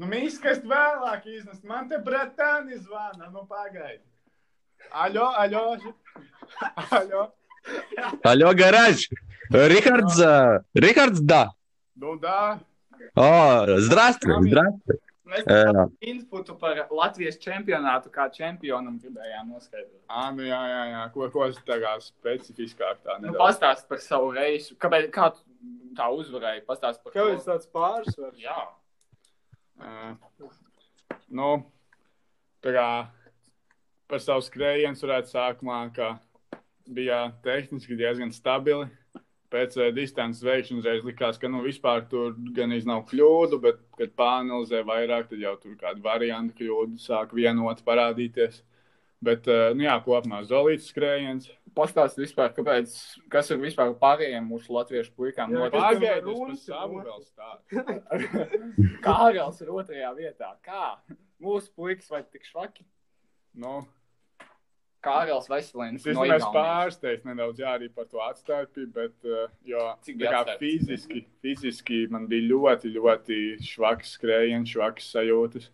Nu, 0.00 0.08
mīskast 0.10 0.64
vēlāk 0.66 1.26
iznest. 1.30 1.62
Man 1.68 1.88
te 1.90 1.98
bratani 2.02 2.78
zvana. 2.80 3.28
Nu, 3.30 3.44
pagaidi. 3.48 4.02
Aļo, 5.04 5.28
aļo. 5.44 5.64
Aļo. 6.98 7.26
Aļo, 8.26 8.50
garāž! 8.58 9.04
Rihards, 9.52 10.18
uh, 10.24 10.58
Rihards, 10.74 11.20
da! 11.22 11.44
Nu, 11.94 12.16
da. 12.18 12.58
O, 13.14 13.28
zdravствуй, 13.84 14.48
zdravствуй! 14.48 14.98
Mēs 15.32 15.46
Jā. 15.48 15.60
tam 15.72 15.92
inputu 16.04 16.54
par 16.60 16.82
Latvijas 16.92 17.38
čempionātu 17.40 18.10
kā 18.12 18.26
čempionam 18.34 18.98
gribējām 19.00 19.52
noskaidrot. 19.54 20.02
Ā, 20.12 20.26
nu, 20.36 20.44
jā, 20.44 20.58
jā, 20.68 20.82
jā. 20.90 21.04
Ko, 21.14 21.28
ko 21.32 21.46
es 21.48 21.56
tā 21.64 21.78
kā 21.80 21.94
specifiskāk 22.04 22.98
tā 23.00 23.16
Nu, 23.20 23.30
nedaudz. 23.30 23.38
pastāst 23.40 23.86
par 23.88 24.02
savu 24.04 24.34
reisu. 24.36 24.74
Kāpēc, 24.82 25.08
kā 25.14 25.30
tu 25.32 25.40
tā 25.97 26.07
uzvarēji? 26.13 26.65
Pastāst 26.67 27.03
par 27.03 27.15
Kāpēc 27.15 27.47
tāds 27.47 27.69
pārsvars? 27.73 28.39
Jā. 28.41 28.57
Uh, 29.77 30.49
nu, 31.29 31.49
tā 32.65 32.73
kā 32.75 32.87
par 34.09 34.23
savu 34.23 34.45
skrējienu 34.45 34.97
varētu 35.01 35.33
sākumā, 35.33 35.81
ka 35.95 36.15
bija 36.87 37.27
tehniski 37.45 37.97
diezgan 37.99 38.31
stabili. 38.35 38.87
Pēc 39.51 39.77
uh, 39.79 39.89
distances 39.95 40.43
veikšanas 40.43 40.87
reiz 40.87 41.05
likās, 41.07 41.37
ka 41.39 41.47
nu, 41.51 41.61
vispār 41.63 42.03
tur 42.11 42.33
gan 42.55 42.73
nav 42.89 43.05
kļūdu, 43.07 43.61
bet, 43.63 43.79
kad 43.99 44.15
pāranalizē 44.19 44.81
vairāk, 44.87 45.29
tad 45.29 45.43
jau 45.43 45.55
tur 45.61 45.77
kāda 45.79 46.03
varianta 46.03 46.55
kļūdu 46.57 46.99
sāk 46.99 47.35
vienot 47.37 47.83
parādīties. 47.87 48.59
Bet, 49.23 49.47
uh, 49.49 49.71
nu 49.73 49.87
jā, 49.87 49.95
kopumā 50.05 50.43
zolīts 50.45 50.91
skrējiens. 50.91 51.49
Pastāst 51.77 52.19
vispār, 52.21 52.51
kāpēc, 52.53 52.93
kas 53.33 53.49
ir 53.53 53.59
vispār 53.61 53.95
pārējiem 53.97 54.45
mūsu 54.45 54.73
latviešu 54.75 55.13
puikām. 55.17 55.53
Jā, 55.53 55.69
savu 56.61 57.01
otrs. 57.01 57.09
vēl 57.09 57.25
stāstu. 57.31 58.97
Kārels 59.05 59.61
ir 59.65 59.73
otrajā 59.73 60.13
vietā. 60.17 60.53
Kā? 60.65 60.95
Mūsu 61.41 61.73
puikas 61.73 62.09
vai 62.13 62.23
tik 62.29 62.45
švaki? 62.49 62.85
Nu, 63.57 63.81
Kārlis 65.07 65.47
Veselīns. 65.51 66.03
Es 66.05 66.15
no 66.15 66.23
domāju, 66.25 66.41
Igaunijas. 66.41 66.55
pārsteigts 66.55 67.27
nedaudz 67.27 67.61
jā, 67.61 67.73
arī 67.77 67.89
par 67.93 68.07
to 68.09 68.21
atstarpību, 68.25 68.91
bet 68.95 69.27
uh, 69.29 69.47
jo, 69.67 69.83
tā 70.07 70.31
kā 70.33 70.57
fiziski, 70.61 71.23
fiziski 71.43 72.03
man 72.13 72.27
bija 72.31 72.47
ļoti, 72.51 72.93
ļoti 72.97 73.39
švaks 73.65 74.15
skrējiens, 74.17 74.73
švaks 74.73 75.11
sajūtas. 75.15 75.69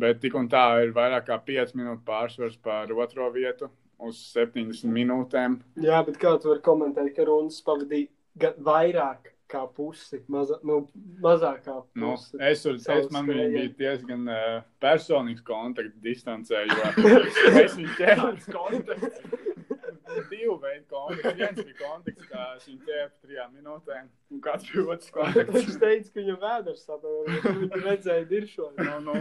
Bet 0.00 0.20
tik 0.22 0.36
un 0.38 0.48
tā 0.52 0.64
ir 0.84 0.94
vairāk 0.96 1.26
kā 1.28 1.36
5 1.46 1.74
minūtes 1.78 2.04
pārsvars 2.06 2.56
par 2.64 2.92
otro 2.94 3.26
vietu 3.34 3.68
uz 4.00 4.20
70 4.34 4.88
minūtēm. 4.94 5.58
Jā, 5.84 6.00
bet 6.06 6.16
kā 6.22 6.36
tu 6.40 6.48
vari 6.54 6.62
komentēt, 6.64 7.12
ka 7.18 7.26
runas 7.28 7.58
pavadīja 7.66 8.54
vairāk 8.64 9.28
kā 9.50 9.64
pusi, 9.74 10.20
maza, 10.30 10.60
nu, 10.62 10.84
mazāk 11.20 11.64
kā 11.66 11.74
Nu, 11.98 12.12
pusi. 12.14 12.38
es, 12.46 12.60
uz, 12.70 12.84
Savas 12.84 13.08
es 13.08 13.12
man 13.12 13.26
skrējienu. 13.26 13.56
bija 13.56 13.72
diezgan 13.80 14.28
uh, 14.30 14.60
personīgs 14.80 15.42
kontakts 15.42 15.98
distancē, 16.04 16.62
jo 16.70 17.08
es 17.64 17.74
viņu 17.74 17.96
ķēru. 17.98 18.30
Divu 20.30 20.54
veidu 20.62 20.86
kontakts. 20.90 21.34
Viens 21.38 21.58
bija 21.64 21.76
kontakts, 21.80 22.24
kā 22.30 22.44
es 22.56 22.64
viņu 22.70 22.80
ķēru 22.86 23.10
trijām 23.26 23.52
minūtēm, 23.58 24.08
un 24.34 24.40
kāds 24.46 24.70
bija 24.70 24.86
otrs 24.94 25.12
kontakts. 25.18 25.54
Viņš 25.58 25.76
teica, 25.82 26.08
ka 26.14 26.20
viņam 26.22 26.40
vēders 26.46 26.86
saprot, 26.86 27.30
viņš 27.60 27.84
redzēja 27.84 28.24
diršo. 28.30 28.70
Nu, 28.78 28.96
nu, 29.06 29.18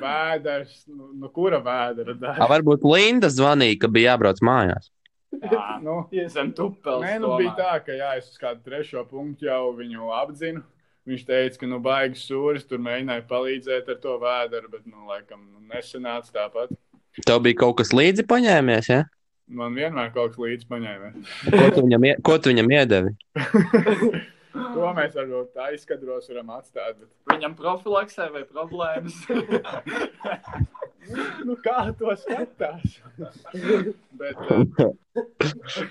vēders, 0.00 0.82
nu, 0.90 1.10
nu 1.18 1.30
kura 1.34 1.58
vēdera 1.62 2.14
A, 2.36 2.48
varbūt 2.50 2.84
Linda 2.86 3.30
zvanīja, 3.32 3.80
ka 3.82 3.90
bija 3.92 4.12
jābrauc 4.12 4.42
mājās. 4.44 4.90
Jā, 5.42 5.64
Nu, 5.86 6.04
zem 6.30 6.52
tupels. 6.56 7.02
Nē, 7.04 7.16
nu 7.22 7.34
bija 7.40 7.54
tā, 7.58 7.72
ka 7.86 7.96
jā, 7.96 8.12
es 8.20 8.30
uz 8.34 8.38
kādu 8.40 8.62
trešo 8.66 9.04
punktu 9.08 9.48
jau 9.48 9.72
viņu 9.78 10.12
apzinu. 10.22 10.62
Viņš 11.08 11.22
teica, 11.26 11.58
ka 11.58 11.66
nu 11.66 11.80
baigi 11.82 12.20
sūris, 12.20 12.62
tur 12.68 12.78
mēģināja 12.78 13.24
palīdzēt 13.26 13.88
ar 13.90 13.96
to 14.04 14.12
vēderu, 14.22 14.68
bet, 14.70 14.84
nu, 14.86 15.08
laikam, 15.10 15.40
nu, 15.50 15.58
nesanāca 15.72 16.30
tāpat. 16.36 16.70
Tev 17.26 17.40
bija 17.42 17.58
kaut 17.64 17.80
kas 17.80 17.90
līdzi 17.90 18.22
paņēmies, 18.30 18.90
ja? 18.92 19.00
Man 19.50 19.74
vienmēr 19.74 20.12
kaut 20.14 20.36
kas 20.36 20.44
līdzi 20.44 20.68
paņēma. 20.70 21.10
Ko 21.50 21.64
tu 21.74 21.82
viņam, 21.88 22.06
ie- 22.06 22.14
ko 22.22 22.38
tu 22.38 22.52
viņam 22.52 22.70
iedevi? 22.78 23.16
To 24.52 24.92
mēs 24.96 25.16
varbūt 25.16 25.54
tā 25.56 25.70
izskatros 25.76 26.28
varam 26.30 26.52
atstāt. 26.58 26.98
Bet... 27.00 27.10
Viņam 27.32 27.56
profilaksē 27.58 28.28
vai 28.34 28.44
problēmas? 28.48 29.16
Nu, 31.42 31.56
kā 31.58 31.90
to 31.98 32.12
skatās? 32.14 33.00
bet, 34.20 34.38
eh, 34.54 35.88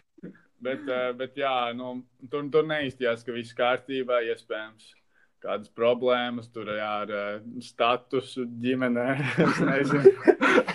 bet, 0.63 0.87
eh, 0.87 1.09
bet, 1.19 1.35
jā, 1.35 1.55
nu, 1.75 1.97
tur, 2.31 2.47
tur 2.53 2.67
neizstījās, 2.69 3.25
ka 3.27 3.35
viss 3.35 3.57
kārtībā, 3.57 4.21
iespējams. 4.31 4.93
Kādas 5.41 5.71
problēmas 5.73 6.51
tur 6.53 6.69
jā, 6.69 6.89
ar 7.01 7.11
eh, 7.17 7.37
statusu 7.65 8.45
ģimenē. 8.61 9.07
Es 9.45 9.61
nezinu. 9.65 10.11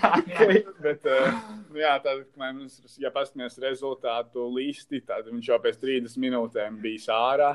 bet, 0.85 1.07
eh, 1.07 1.37
nu, 1.71 1.79
jā, 1.79 1.93
tad, 2.03 2.25
mēs, 2.41 2.81
ja 2.99 3.13
paskatāmies 3.15 3.61
rezultātu 3.63 4.49
listi, 4.57 5.01
tad 5.07 5.31
viņš 5.31 5.51
jau 5.53 5.61
pēc 5.63 5.79
30 5.83 6.19
minūtēm 6.25 6.81
bija 6.83 7.15
ārā. 7.15 7.53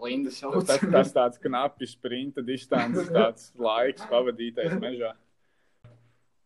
Linda 0.00 0.32
Tas, 0.32 0.80
tas, 0.80 1.12
tāds 1.14 1.42
knapi 1.42 1.88
sprinta 1.88 2.44
distances, 2.44 3.12
tāds 3.12 3.50
laiks 3.60 4.08
pavadītais 4.10 4.78
mežā. 4.80 5.12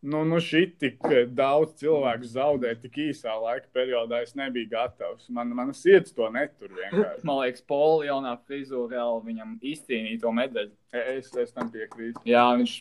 Nu, 0.05 0.21
nu 0.29 0.37
šī 0.45 0.61
tik 0.77 0.99
daudz 1.33 1.79
cilvēku 1.81 2.27
zaudēt 2.29 2.83
tik 2.85 2.99
īsā 3.07 3.33
laika 3.41 3.71
periodā, 3.73 4.19
es 4.27 4.35
nebiju 4.37 4.69
gatavs. 4.75 5.31
Man, 5.33 5.55
mana 5.57 5.73
sirds 5.73 6.13
to 6.13 6.27
netur 6.35 6.69
vienkārši. 6.77 7.25
Man 7.25 7.39
liekas, 7.41 7.63
Pola 7.65 8.05
jaunā 8.11 8.35
frizūra 8.45 8.99
reāli 8.99 9.23
viņam 9.31 9.55
izcīnīja 9.65 10.21
to 10.27 10.33
medaļu. 10.37 10.75
Es, 10.93 11.31
es 11.41 11.55
tam 11.57 11.71
piekrītu. 11.73 12.21
Jā, 12.29 12.45
viņš. 12.61 12.75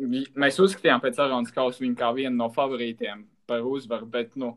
vi- 0.00 0.24
Mēs 0.36 0.56
uzskatījām 0.64 1.02
pēc 1.04 1.20
Aronas 1.26 1.52
kausa 1.52 1.84
viņu 1.84 1.96
kā 2.00 2.08
vienu 2.16 2.36
no 2.36 2.48
favorītiem 2.56 3.26
par 3.46 3.60
uzvaru, 3.60 4.08
bet 4.10 4.34
nu, 4.36 4.54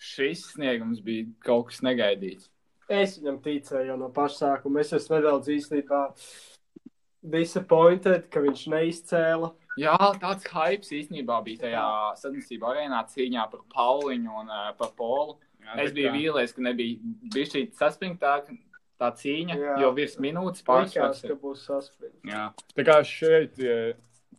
šis 0.00 0.54
sniegums 0.54 1.04
bija 1.04 1.26
kaut 1.44 1.68
kas 1.68 1.80
negaidīts. 1.84 2.48
Es 2.88 3.18
viņam 3.20 3.42
ticēju 3.44 3.86
jau 3.92 3.98
no 4.00 4.08
paša 4.08 4.40
sākuma. 4.56 4.80
Es 4.80 4.90
esmu 4.96 5.20
nedaudz 5.20 5.48
īstenībā 5.52 6.00
disappointed, 7.22 8.28
ka 8.32 8.40
viņš 8.42 8.64
neizcēla. 8.72 9.52
Jā, 9.80 9.96
tāds 10.20 10.44
hype 10.52 10.84
īstenībā 10.98 11.38
bija 11.46 11.62
tajā 11.64 11.86
sadarbībā 12.20 12.74
arēnā 12.74 13.00
cīņā 13.08 13.46
par 13.52 13.62
Pauliņu 13.72 14.36
un 14.42 14.52
uh, 14.52 14.68
par 14.76 14.92
Polu. 14.98 15.38
Jā, 15.62 15.78
Es 15.84 15.94
biju 15.96 16.12
vīlies, 16.12 16.52
ka 16.52 16.64
nebija 16.66 16.98
bijis 17.32 17.52
šī 17.54 17.62
saspringtāka 17.78 18.56
tā 19.00 19.10
cīņa, 19.18 19.58
Jā. 19.58 19.76
jo 19.82 19.92
virs 19.96 20.18
minūtes 20.22 20.64
pārspērs. 20.66 21.22
ka 21.26 21.36
būs 21.38 21.64
saspringts. 21.68 22.18
Jā. 22.28 22.48
Tā 22.76 22.84
kā 22.86 22.98
šeit 23.06 23.58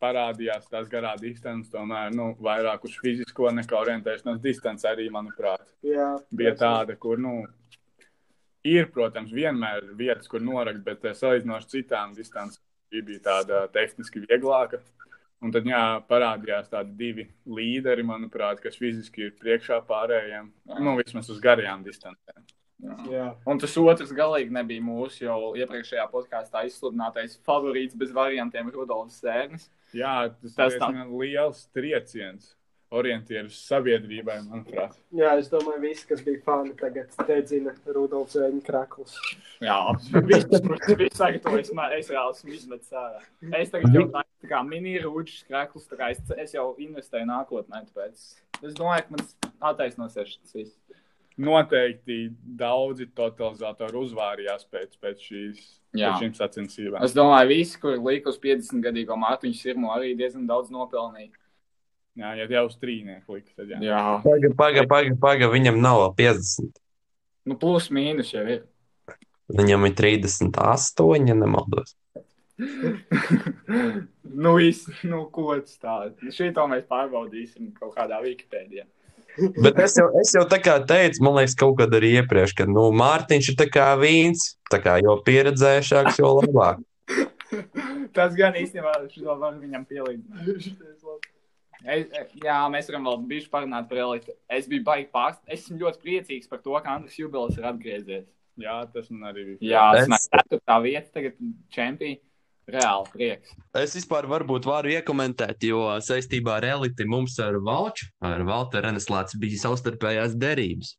parādījās 0.03 0.67
tās 0.71 0.89
garā 0.91 1.13
distances, 1.19 1.71
tomēr 1.71 2.13
nu, 2.15 2.33
vairāk 2.43 2.83
uz 2.87 2.95
fizisko 2.99 3.51
nekā 3.55 3.77
orientēšanās 3.79 4.41
distance 4.43 4.87
arī, 4.89 5.09
manuprāt. 5.13 5.63
Jā, 5.85 6.13
bija 6.31 6.55
tāda, 6.59 6.97
kur, 6.99 7.21
nu, 7.23 7.45
ir, 8.67 8.89
protams, 8.91 9.31
vienmēr 9.35 9.93
vietas, 9.99 10.27
kur 10.31 10.43
norakt, 10.43 10.83
bet 10.83 11.05
salīdzinoši 11.19 11.71
citām 11.77 12.15
distancēm 12.17 13.05
bija 13.07 13.23
tāda 13.29 13.63
tehniski 13.73 14.25
vieglāka. 14.27 14.81
Un 15.43 15.51
tad, 15.51 15.67
jā, 15.67 15.83
parādījās 16.07 16.69
tādi 16.71 16.95
divi 16.99 17.27
līderi, 17.45 18.05
manuprāt, 18.07 18.61
kas 18.63 18.77
fiziski 18.79 19.27
ir 19.27 19.33
priekšā 19.41 19.81
pārējiem, 19.89 20.49
nu, 20.79 20.95
vismaz 21.01 21.27
uz 21.33 21.41
garajām 21.43 21.83
distancēm. 21.83 22.45
Jā. 23.07 23.29
Un 23.47 23.59
tas 23.59 23.75
otrs 23.79 24.11
galīgi 24.15 24.51
nebija 24.51 24.83
mūsu 24.83 25.23
jau 25.23 25.53
iepriekšējā 25.59 26.03
podkāstā 26.11 26.65
izsludinātais 26.67 27.37
favorīts 27.47 27.95
bez 27.95 28.11
variantiem 28.15 28.71
Rudolfs 28.73 29.21
Sērnis. 29.23 29.69
Jā, 29.95 30.33
tas, 30.41 30.55
Tas 30.57 30.75
tas 30.75 30.79
tā. 30.81 30.89
ir 30.91 31.13
liels 31.21 31.63
trieciens 31.75 32.51
orientieris 32.93 33.57
sabiedrībai, 33.67 34.35
manuprāt. 34.47 34.93
Jā, 35.17 35.31
es 35.41 35.49
domāju, 35.51 35.81
visi, 35.83 36.05
kas 36.11 36.21
bija 36.25 36.41
fani, 36.45 36.73
tagad 36.79 37.09
dedzina 37.27 37.73
Rudolfs 37.95 38.35
Zēņa 38.37 38.61
kraklus. 38.67 39.15
Jā, 39.63 39.77
viss 40.29 40.45
bija 40.99 41.09
sagatavots. 41.17 41.73
man- 41.77 41.95
Es 41.97 42.09
reāli 42.13 42.35
esmu 42.37 42.53
izmetis 42.57 42.93
ārā. 42.93 43.21
Es 43.59 43.73
tagad 43.73 43.93
jau 43.97 44.05
tādu 44.13 44.29
tā 44.45 44.51
kā 44.53 44.61
mini-rūģis 44.67 45.43
krāklus, 45.49 45.87
tā 45.89 45.97
kā 45.99 46.11
es, 46.13 46.21
es 46.37 46.53
jau 46.57 46.69
investēju 46.77 47.29
nākotnē, 47.29 47.83
tāpēc 47.89 48.23
es 48.63 48.73
domāju, 48.77 49.07
ka 49.09 49.17
man 49.17 49.73
attaisnosies 49.73 50.35
šis 50.37 50.53
viss. 50.61 50.77
Noteikti 51.41 52.27
daudzi 52.59 53.07
totalizatori 53.17 53.97
uzvārījās 54.03 54.67
pēc, 54.69 54.97
pēc 55.01 55.23
šīs 55.29 55.61
pēc 55.97 56.37
sacensībām. 56.37 57.01
Es 57.05 57.15
domāju, 57.17 57.49
visi, 57.49 57.79
kuri 57.81 57.97
lika 58.05 58.29
uz 58.29 58.37
50 58.43 58.83
gadīgo 58.85 59.17
Mārtiņu 59.17 59.57
Sirmu, 59.57 59.89
arī 59.95 60.11
diezgan 60.19 60.45
daudz 60.49 60.69
nopelnīja. 60.73 61.31
Jā, 62.13 62.35
ja 62.37 62.45
jau 62.45 62.67
uz 62.67 62.75
trīnieku 62.77 63.39
likt, 63.39 63.49
tad 63.57 63.71
jā. 63.73 63.79
Jā, 63.81 64.01
Paga, 64.21 64.51
paga, 64.57 64.85
paga, 64.89 65.15
paga. 65.17 65.49
Viņam 65.49 65.79
nav 65.81 65.99
vēl 66.03 66.13
50. 66.21 66.77
nu 67.49 67.57
plus 67.59 67.89
mīnus 67.93 68.33
jau 68.35 68.45
ir. 68.45 68.61
Viņam 69.53 69.89
ir 69.89 69.95
38, 69.97 71.27
ja 71.29 71.35
nemaldos. 71.35 71.95
nu, 74.43 74.53
īsti, 74.61 74.99
nu, 75.09 75.25
ko 75.33 75.57
tas 75.57 75.79
tāds. 75.81 76.35
Šī 76.37 76.51
to 76.55 76.67
mēs 76.69 76.85
pārbaudīsim 76.89 77.73
kaut 77.79 77.95
kādā 77.97 78.21
Wikipēdijā. 78.23 78.85
Bet 79.57 79.79
es 79.81 79.97
jau, 79.97 80.05
es 80.21 80.31
jau 80.35 80.43
tā 80.45 80.59
kā 80.61 80.77
teicu, 80.85 81.23
man 81.25 81.39
liekas, 81.39 81.57
kaut 81.57 81.79
kad 81.79 81.93
arī 81.97 82.19
iepriekš, 82.19 82.53
ka 82.59 82.67
nu, 82.69 82.91
Mārtiņš 82.93 83.49
ir 83.49 83.57
tā 83.63 83.65
kā 83.73 83.87
vīns, 83.97 84.51
tā 84.69 84.77
kā 84.83 84.99
jo 85.01 85.17
pieredzējušāks, 85.25 86.21
jo 86.21 86.35
labāk. 86.37 86.83
Tas 88.15 88.35
gan 88.37 88.53
īstenībā 88.57 88.93
šo 89.09 89.35
var 89.41 89.57
viņam 89.57 89.85
pielīdzināt. 89.89 91.01
Es, 91.83 92.07
jā, 92.39 92.57
mēs 92.71 92.87
varam 92.89 93.07
vēl 93.09 93.23
bijuši 93.27 93.49
parunāt 93.51 93.89
par 93.89 93.97
elitu. 94.05 94.35
Es 94.49 94.67
biju 94.71 94.83
baigi 94.87 95.09
pārst. 95.13 95.41
Es 95.47 95.65
esmu 95.65 95.81
ļoti 95.81 95.99
priecīgs 96.03 96.49
par 96.49 96.61
to, 96.63 96.75
ka 96.79 96.95
Andris 96.95 97.17
Jubilis 97.19 97.57
ir 97.59 97.65
atgriezies. 97.67 98.27
jā, 98.59 98.75
tas 98.93 99.09
man 99.09 99.33
arī 99.33 99.57
bija. 99.57 99.59
Jā, 99.73 99.85
tas 99.93 100.07
Es- 100.07 100.29
ir 100.31 100.39
ceturtā 100.39 100.77
vieta, 100.83 101.09
tagad 101.13 101.33
čempions. 101.71 102.21
Reāli 102.63 103.09
prieks. 103.11 103.49
Es 103.75 103.93
vispār 103.93 104.23
varbūt 104.23 104.63
varu 104.63 104.87
iekomentēt, 104.87 105.59
jo 105.67 105.81
saistībā 105.99 106.61
ar 106.61 106.63
eliti 106.63 107.03
mums 107.03 107.37
ar 107.43 107.57
Valču, 107.59 108.05
ar 108.23 108.39
Valteru 108.39 108.85
Reneslācu 108.87 109.35
bija 109.37 109.59
savstarpējās 109.65 110.37
derības. 110.39 110.93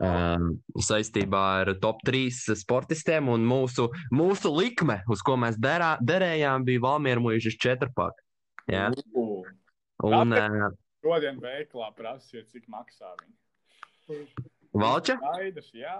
Um, 0.00 0.56
saistībā 0.74 1.60
ar 1.60 1.74
top 1.78 2.00
3 2.02 2.56
sportistiem 2.56 3.28
un 3.28 3.46
mūsu, 3.46 3.86
mūsu 4.10 4.50
likme, 4.50 5.02
uz 5.06 5.22
ko 5.22 5.36
mēs 5.36 5.60
derā, 5.62 5.92
derējām, 6.02 6.64
bija 6.66 6.80
Valmiera 6.80 7.20
mūžas 7.22 7.54
četrpak. 7.54 8.18
Jā. 8.66 8.90
Un 10.06 10.32
uh, 10.32 10.70
Šodien 11.00 11.38
veiklā 11.40 11.88
prasiet, 11.96 12.48
cik 12.52 12.66
maksā 12.72 13.14
viņi. 13.20 14.26
Valča? 14.76 15.16
Skaidrs, 15.20 15.70
jā. 15.76 15.96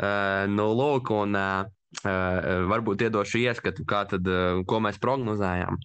Uh, 0.00 0.46
nu, 0.48 0.70
lūk, 0.76 1.10
un 1.12 1.36
uh, 1.36 1.68
varbūt 2.70 3.04
iedošu 3.08 3.42
ieskatu, 3.42 3.84
kā 3.88 4.06
tad, 4.08 4.24
uh, 4.30 4.62
ko 4.68 4.80
mēs 4.84 5.00
prognozējām. 5.02 5.76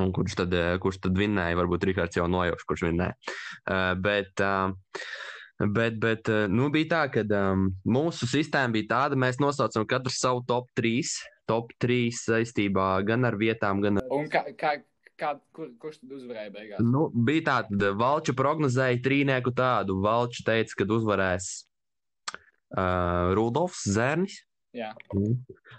Un 0.00 0.10
kurš 0.10 0.34
tad, 0.40 0.54
kurš 0.82 0.98
tad 1.04 1.14
vinnēja? 1.18 1.54
Varbūt 1.60 1.86
Rikārds 1.86 2.18
jau 2.18 2.26
nojauš, 2.26 2.64
kurš 2.66 2.88
vinnēja. 2.88 3.14
Uh, 3.62 3.92
bet, 4.02 4.42
uh, 4.42 4.74
bet, 5.62 6.00
bet 6.02 6.32
nu, 6.50 6.66
bija 6.74 6.90
tā, 6.96 7.04
ka 7.14 7.22
um, 7.38 7.68
mūsu 7.86 8.26
sistēma 8.28 8.74
bija 8.74 8.90
tāda, 8.96 9.20
mēs 9.22 9.38
nosaucam 9.42 9.86
katru 9.86 10.10
savu 10.12 10.42
top 10.48 10.72
3. 10.78 11.14
Top 11.46 11.70
3 11.78 12.10
saistībā 12.18 12.90
gan 13.06 13.28
ar 13.28 13.38
vietām, 13.38 13.78
gan 13.84 14.02
ar. 14.02 14.10
un 14.10 14.26
kā, 14.32 14.42
kā, 14.58 14.74
kā, 15.20 15.32
kur, 15.56 15.70
kurš 15.82 16.00
tad 16.02 16.12
uzvarēja 16.18 16.52
beigās? 16.54 16.84
Nu, 16.84 17.06
bija 17.28 17.46
tāda, 17.50 17.92
Valča 17.98 18.34
prognozēja 18.36 19.00
trīnieku 19.04 19.52
tādu. 19.56 19.98
Valča 20.04 20.44
teica, 20.46 20.78
ka 20.80 20.88
uzvarēs 20.96 21.50
uh, 22.76 23.32
Rudolfs 23.38 23.86
Zērnis. 23.96 24.42
Jā, 24.76 24.92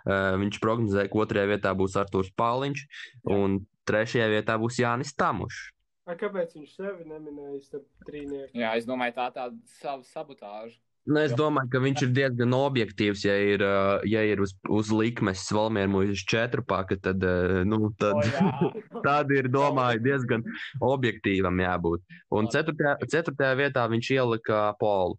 Uh, 0.08 0.38
viņš 0.40 0.58
prognozēja, 0.64 1.10
ka 1.12 1.20
otrajā 1.20 1.48
vietā 1.50 1.74
būs 1.76 1.98
Arthurs 2.00 2.30
Pāliņš, 2.40 2.86
un 3.36 3.58
trešajā 3.90 4.30
vietā 4.32 4.56
būs 4.62 4.78
Jānis 4.80 5.12
Tamušs. 5.20 5.66
A, 6.08 6.16
kāpēc 6.16 6.54
viņš 6.56 6.76
sevi 6.78 7.04
neminēja 7.10 7.60
starp 7.66 8.08
trīnieku? 8.08 8.56
jā, 8.56 8.70
es 8.80 8.88
domāju, 8.88 9.18
tā 9.18 9.26
tāda 9.36 9.58
sava 9.82 10.08
sabotāža. 10.08 10.78
Nu, 11.08 11.22
es 11.24 11.32
domāju, 11.40 11.70
ka 11.72 11.80
viņš 11.80 12.02
ir 12.04 12.10
diezgan 12.16 12.56
objektīvs. 12.58 13.22
Ja 13.24 13.36
ir, 13.40 13.64
ja 14.12 14.24
ir 14.28 14.42
uz, 14.44 14.54
uz 14.68 14.90
likmes 14.92 15.46
Valmieru 15.56 15.94
mūžas 15.94 16.26
četrpaka, 16.28 16.98
tad, 17.00 17.24
nu, 17.70 17.94
tad, 18.00 18.20
O, 18.20 18.26
jā. 18.28 18.72
tad 19.08 19.32
ir, 19.36 19.48
domāju, 19.54 20.04
diezgan 20.04 20.44
objektīvam 20.84 21.64
jābūt. 21.64 22.04
Un 22.36 22.52
ceturtajā, 22.52 22.98
ceturtajā 23.08 23.56
vietā 23.62 23.88
viņš 23.94 24.12
ielika 24.18 24.66
Polu. 24.82 25.16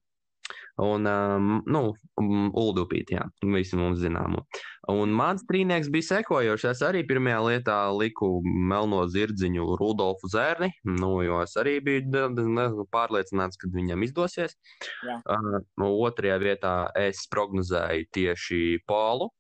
Un, 0.79 1.07
um, 1.11 1.63
nu, 1.67 1.81
um, 2.21 2.51
Uldupīt, 2.55 3.11
jā, 3.11 3.25
visi 3.43 3.79
mums 3.79 3.99
zināmo. 3.99 4.45
Un 4.89 5.11
mans 5.13 5.43
trīnieks 5.49 5.91
bija 5.93 6.07
sekojošs. 6.07 6.69
Es 6.71 6.83
arī 6.87 7.03
pirmajā 7.09 7.41
lietā 7.43 7.79
liku 7.93 8.29
melno 8.45 9.03
zirdziņu 9.11 9.67
Rudolfu 9.81 10.31
Zērni, 10.31 10.71
nu, 10.87 11.11
jo 11.27 11.41
es 11.43 11.57
arī 11.59 11.79
biju 11.85 12.23
ne- 12.47 12.69
pārliecināts, 12.95 13.59
ka 13.59 13.71
viņam 13.75 14.07
izdosies. 14.07 14.55
Jā. 15.03 15.19
Uh, 15.27 15.59
nu, 15.83 15.91
otrajā 16.07 16.39
vietā 16.45 16.75
es 16.99 17.27
prognozēju 17.33 18.07
tieši 18.15 18.63
Polu. 18.87 19.33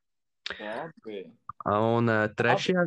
Labi. 0.59 1.23
Un 1.69 2.11
uh, 2.11 2.27
trešajā, 2.35 2.85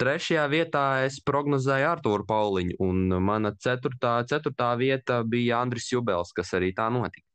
trešajā 0.00 0.48
vietā 0.52 0.84
es 1.06 1.20
prognozēju 1.24 1.88
Artūru 1.92 2.26
Pauliņu, 2.28 2.76
un 2.84 3.16
mana 3.24 3.54
ceturtā, 3.62 4.18
ceturtā 4.28 4.72
vieta 4.80 5.22
bija 5.24 5.62
Andris 5.62 5.88
Jubels, 5.92 6.34
kas 6.36 6.52
arī 6.58 6.72
tā 6.76 6.90
notika. 6.92 7.25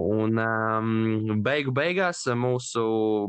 Un 0.00 0.40
um, 0.40 1.40
beigu 1.44 1.72
beigās 1.76 2.22
mūsu, 2.38 2.82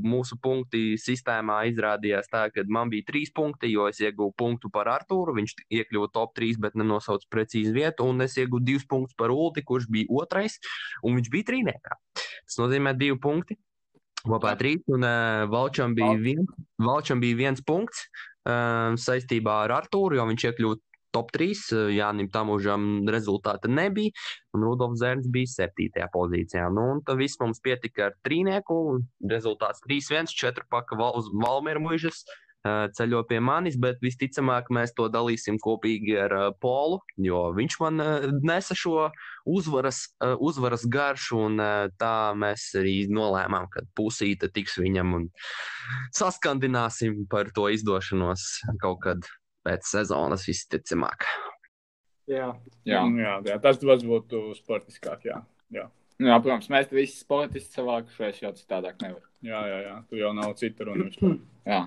mūsu 0.06 0.38
punkti 0.42 0.96
sistēmā 1.02 1.62
izrādījās 1.72 2.30
tā, 2.32 2.46
ka 2.54 2.64
man 2.72 2.92
bija 2.94 3.10
trīs 3.10 3.34
punkti, 3.36 3.72
jo 3.74 3.90
es 3.92 4.00
ieguvu 4.02 4.32
punktu 4.38 4.72
par 4.74 4.90
Artūru, 4.94 5.36
viņš 5.38 5.56
iekļuva 5.68 6.12
top 6.16 6.36
3, 6.40 6.62
bet 6.64 6.78
nenosauca 6.80 7.28
precīzi 7.34 7.74
vietu, 7.76 8.08
un 8.08 8.24
es 8.26 8.38
ieguvu 8.40 8.64
divus 8.66 8.88
punktus 8.88 9.18
par 9.20 9.34
Ulti, 9.36 9.66
kurš 9.68 9.90
bija 9.92 10.10
otrais, 10.24 10.58
un 11.04 11.20
viņš 11.20 11.32
bija 11.34 11.50
trīniekā. 11.52 12.00
Tas 12.16 12.62
nozīmē 12.62 12.96
divi 12.98 13.20
punkti. 13.22 13.60
Kopā 14.22 14.54
trīs, 14.54 14.84
un 14.94 15.02
uh, 15.02 15.48
Valčam, 15.50 15.96
bija 15.98 16.14
vien, 16.22 16.46
Valčam 16.82 17.22
bija 17.24 17.40
viens 17.40 17.64
punkts 17.66 18.04
uh, 18.06 18.94
saistībā 19.02 19.64
ar 19.66 19.74
Artūru, 19.80 20.20
jo 20.20 20.28
viņš 20.30 20.46
iekļuva 20.52 20.78
top 21.16 21.32
3. 21.36 21.48
uh, 21.76 21.90
Jānim 21.94 22.30
Tamužam 22.32 23.08
rezultāta 23.12 23.72
nebija, 23.72 24.14
un 24.56 24.66
Rudolfs 24.66 25.02
Zērns 25.02 25.32
bija 25.32 25.50
7. 25.70 26.08
pozīcijā. 26.14 26.68
Nu, 26.74 26.92
un 26.96 27.02
tad 27.06 27.20
viss 27.22 27.40
mums 27.42 27.62
pietika 27.64 28.10
ar 28.10 28.16
trīnieku, 28.26 29.02
rezultāts 29.32 29.84
3-1, 29.88 30.32
4 30.32 30.70
paka 30.72 31.00
val, 31.00 31.18
uz 31.20 31.32
Valmieru 31.34 31.84
muižas. 31.90 32.24
uh, 32.28 32.88
Ceļo 32.94 33.24
pie 33.30 33.40
manis, 33.42 33.78
bet 33.82 34.02
visticamāk 34.06 34.70
mēs 34.70 34.94
to 34.98 35.08
dalīsim 35.10 35.58
kopīgi 35.62 36.18
ar 36.22 36.36
uh, 36.38 36.48
Polu, 36.62 37.00
jo 37.18 37.48
viņš 37.58 37.78
man 37.82 38.04
nesa 38.46 38.78
šo 38.78 39.10
uzvaras, 39.50 40.04
uzvaras 40.38 40.86
garšu, 40.86 41.40
un 41.48 41.58
tā 41.98 42.16
mēs 42.38 42.68
arī 42.78 43.08
nolēmām, 43.10 43.66
ka 43.74 43.82
pusīte 43.98 44.52
tiks 44.54 44.78
viņam 44.78 45.16
un 45.18 45.30
saskandināsim 46.14 47.24
par 47.32 47.50
to 47.56 47.66
izdošanos 47.74 48.46
kaut 48.84 49.02
kad 49.08 49.32
pēc 49.66 49.88
sezonas 49.88 50.46
visticamāk. 50.50 51.28
Jā, 52.32 52.52
Jā. 52.88 53.02
Nu, 53.06 53.20
jā, 53.20 53.34
jā, 53.50 53.58
tas 53.62 53.80
būtu 53.82 54.54
sportiskāk. 54.56 55.26
Jā, 55.28 55.42
jā, 55.74 55.88
jā, 56.22 56.38
protams, 56.40 56.70
mēs 56.72 56.90
visi 56.94 57.20
sportisti 57.20 57.80
savākušies, 57.80 58.42
jau 58.46 58.54
citādāk 58.58 59.02
nevar. 59.04 59.22
jā, 59.46 59.62
jā, 59.68 59.80
jā. 59.88 59.96
tur 60.10 60.22
jau 60.22 60.34
nav 60.38 60.56
cita 60.60 60.88
runa. 60.88 61.10
vispār. 61.10 61.38
Jā. 61.72 61.86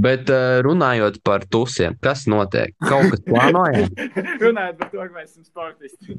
Bet 0.00 0.30
uh, 0.30 0.60
runājot 0.62 1.16
par 1.26 1.42
tusiem, 1.50 1.96
kas 2.04 2.26
notiek? 2.30 2.74
Kaut 2.84 3.08
kas 3.10 3.22
plānojams? 3.26 3.90
runājot 4.44 4.78
par 4.78 4.90
to, 4.92 5.00
ka 5.00 5.16
mēs 5.16 5.32
esam 5.32 5.46
sportisti. 5.48 6.18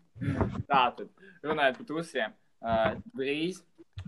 Tā 0.70 0.84
tad, 0.94 1.08
runājot 1.42 1.80
par 1.80 1.88
tusiem. 1.88 2.36
Uh, 2.62 2.92
drīz 3.18 3.58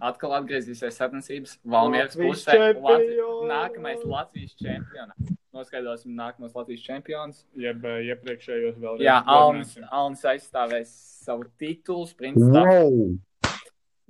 atkal 0.05 0.37
atgriezīsies 0.39 0.99
sacensības 1.01 1.57
Valmieras 1.67 2.15
Latvijas 2.15 2.45
pusē. 2.45 2.59
Latvi... 2.79 3.09
čempions! 3.09 3.49
Nākamais 3.51 4.05
Latvijas 4.07 4.55
čempions. 4.61 5.34
Noskaidrosim 5.55 6.15
nākamos 6.19 6.55
Latvijas 6.57 6.83
čempionus. 6.83 7.45
Jeb 7.59 7.85
eh, 7.87 8.01
iepriekšējos 8.11 8.79
vēl. 8.83 9.03
Jā, 9.05 9.21
Alnis. 9.31 9.77
Alnis 9.95 10.25
aizstāvēs 10.35 10.91
savu 11.25 11.47
titulu 11.61 12.09
sprintā. 12.11 12.65
Wow! 12.67 13.15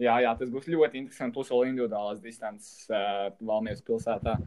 Jā, 0.01 0.17
jā, 0.25 0.33
tas 0.41 0.49
būs 0.51 0.65
ļoti 0.73 0.99
interesanti. 1.05 1.37
Plus 1.37 1.53
vēl 1.53 1.69
individuālās 1.71 2.23
distances 2.25 2.89
uh, 2.91 3.29
Valmieras 3.47 3.85
pilsētā. 3.87 4.39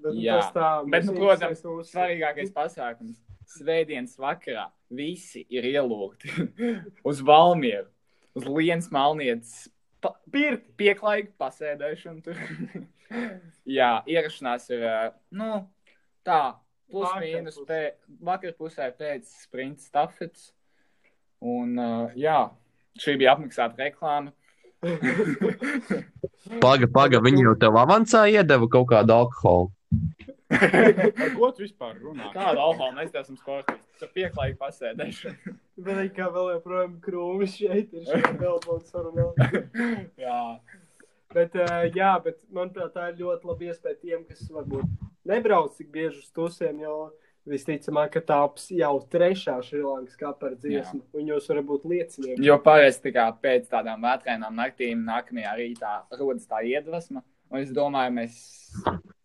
bet 0.00 0.16
Jā. 0.18 0.40
tas 0.40 0.50
tā. 0.56 0.70
Bet, 0.90 1.06
nu, 1.06 1.14
protams, 1.20 1.62
svarīgākais 1.92 2.50
pasākums. 2.56 3.20
Svētdienas 3.46 4.16
vakarā 4.18 4.64
visi 4.90 5.44
ir 5.54 5.68
ielūgti 5.68 6.32
uz 7.08 7.20
Valmieru, 7.22 7.86
uz 8.34 8.48
Lienas 8.50 8.88
Malnietes 8.90 9.68
pa- 10.02 10.16
pirti, 10.34 10.66
pieklājīgi 10.82 11.30
pasēdēšanu. 11.38 12.24
tur. 12.26 12.42
Jā, 13.78 13.92
ierašanās 14.10 14.66
ir, 14.74 14.82
ā, 14.82 14.96
nu, 15.38 15.60
tā, 16.26 16.40
plus 16.90 17.06
Vakar 17.06 17.22
mīnus, 17.24 17.56
pusē. 17.60 17.66
pē, 17.70 17.80
vakar 18.30 18.56
pusē 18.58 18.90
pēc 18.98 19.30
sprinta 19.46 19.82
stafets. 19.86 20.50
Un, 21.44 21.76
ā, 21.78 21.90
jā, 22.18 22.38
šī 23.02 23.16
bija 23.20 23.36
apmaksāta 23.36 23.86
reklāma. 23.86 24.34
Paga, 26.62 26.86
paga, 26.92 27.18
viņi 27.24 27.42
jau 27.42 27.54
tev 27.58 27.76
avansā 27.80 28.26
iedeva 28.30 28.68
kaut 28.70 28.86
kādu 28.92 29.14
alkoholu. 29.16 29.72
Par 30.46 31.32
ko 31.34 31.48
tu 31.56 31.64
vispār 31.64 31.96
runā? 31.98 32.28
Kāda 32.34 32.62
alkohola 32.62 32.92
mēs 33.00 33.10
te 33.10 33.18
esam 33.18 33.38
sportisti? 33.40 33.82
Tur 33.98 34.12
pieklājīgi 34.14 34.58
pasēdēšanu. 34.60 35.54
Bet 35.82 35.96
arī 36.02 36.10
kā 36.14 36.28
vēl 36.30 36.52
joprojām 36.54 36.94
krūmis 37.02 37.56
šeit 37.58 37.96
ir 37.96 38.04
šeit 38.06 38.28
telefons 38.42 38.92
sarunā. 38.92 39.26
jā. 40.22 40.38
Bet, 41.34 41.56
uh, 41.58 41.88
jā, 41.90 42.12
bet 42.22 42.38
manuprāt, 42.54 42.94
tā 42.94 43.08
ir 43.10 43.18
ļoti 43.24 43.50
laba 43.50 43.66
iespēja 43.72 43.98
tiem, 44.04 44.22
kas 44.28 44.46
varbūt 44.54 44.86
nebrauc 45.28 45.76
tik 45.76 45.92
bieži 45.94 46.22
uz 46.22 46.32
tusiem, 46.34 46.80
jo 46.84 46.96
visticamāk, 47.46 48.16
ka 48.16 48.22
tāps 48.26 48.68
jau 48.74 48.92
trešā 49.12 49.56
Šrilankas 49.62 50.18
kapara 50.18 50.58
dziesma, 50.58 51.00
un 51.14 51.30
jūs 51.30 51.46
varat 51.50 51.66
būt 51.68 51.86
liecinieki. 51.92 52.42
Jo 52.44 52.58
parasti 52.62 53.08
tā 53.08 53.14
kā 53.14 53.26
pēc 53.46 53.68
tādām 53.70 54.02
vētrainām 54.02 54.58
naktīm 54.58 55.04
nākamajā 55.06 55.54
rītā 55.60 55.94
rodas 56.18 56.48
tā 56.50 56.64
iedvesma. 56.66 57.22
Un 57.46 57.62
es 57.62 57.70
domāju, 57.70 58.10
mēs 58.16 58.38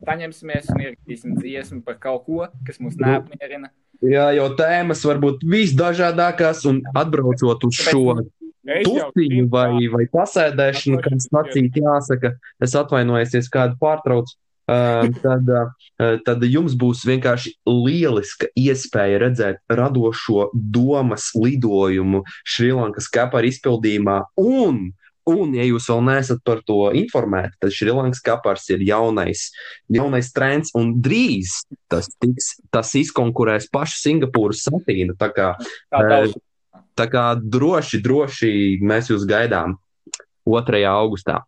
paņemsimies 0.05 0.67
un 0.69 0.83
ierakstīsim 0.83 1.39
dziesmu 1.39 1.81
par 1.85 1.97
kaut 2.03 2.27
ko, 2.27 2.43
kas 2.67 2.77
mūs 2.83 2.99
neapmierina. 3.01 3.71
Jā, 4.05 4.27
jo 4.33 4.47
tēmas 4.57 5.01
var 5.05 5.17
būt 5.21 5.41
visdažādākās, 5.45 6.61
un 6.69 6.83
atbraucot 6.97 7.65
uz 7.65 7.81
šo 7.81 8.21
zinu, 8.61 9.47
vai, 9.49 9.87
vai 9.93 10.05
pasēdēšanu, 10.13 11.01
kad 11.01 11.25
sacīt 11.25 11.81
jāsaka, 11.81 12.35
es 12.61 12.77
atvainojos, 12.77 13.33
ja 13.33 13.41
kādu 13.53 13.77
pārtraucu. 13.81 14.37
Tad, 14.71 15.51
tad 16.25 16.45
jums 16.47 16.77
būs 16.79 17.03
vienkārši 17.07 17.55
lieliska 17.67 18.51
iespēja 18.57 19.19
redzēt 19.25 19.61
radošo 19.71 20.49
domas 20.53 21.31
lidojumu 21.35 22.23
Šrilankas 22.47 23.09
kapara 23.11 23.49
izpildījumā. 23.49 24.17
Un, 24.39 24.91
un, 25.29 25.55
ja 25.57 25.65
jūs 25.67 25.89
vēl 25.91 26.05
neesat 26.07 26.43
par 26.47 26.61
to 26.67 26.91
informēti, 26.97 27.57
tad 27.61 27.75
Šrilankas 27.75 28.23
kapars 28.25 28.69
ir 28.71 28.85
jaunais, 28.87 29.49
jaunais 29.91 30.31
trends, 30.35 30.71
un 30.77 30.95
drīz 31.03 31.61
tas, 31.91 32.07
tiks, 32.21 32.55
tas 32.73 32.93
izkonkurēs 33.01 33.67
pašu 33.73 33.99
Singapūras 33.99 34.63
satīnu. 34.69 35.17
Tā 35.19 35.33
kā 35.35 35.51
Tā 35.59 36.05
tauta. 36.07 36.45
Tā 36.97 37.07
kā 37.09 37.23
droši, 37.39 38.01
droši 38.03 38.51
mēs 38.83 39.09
jūs 39.11 39.23
gaidām 39.27 39.77
2. 40.47 40.83
augustā. 40.89 41.41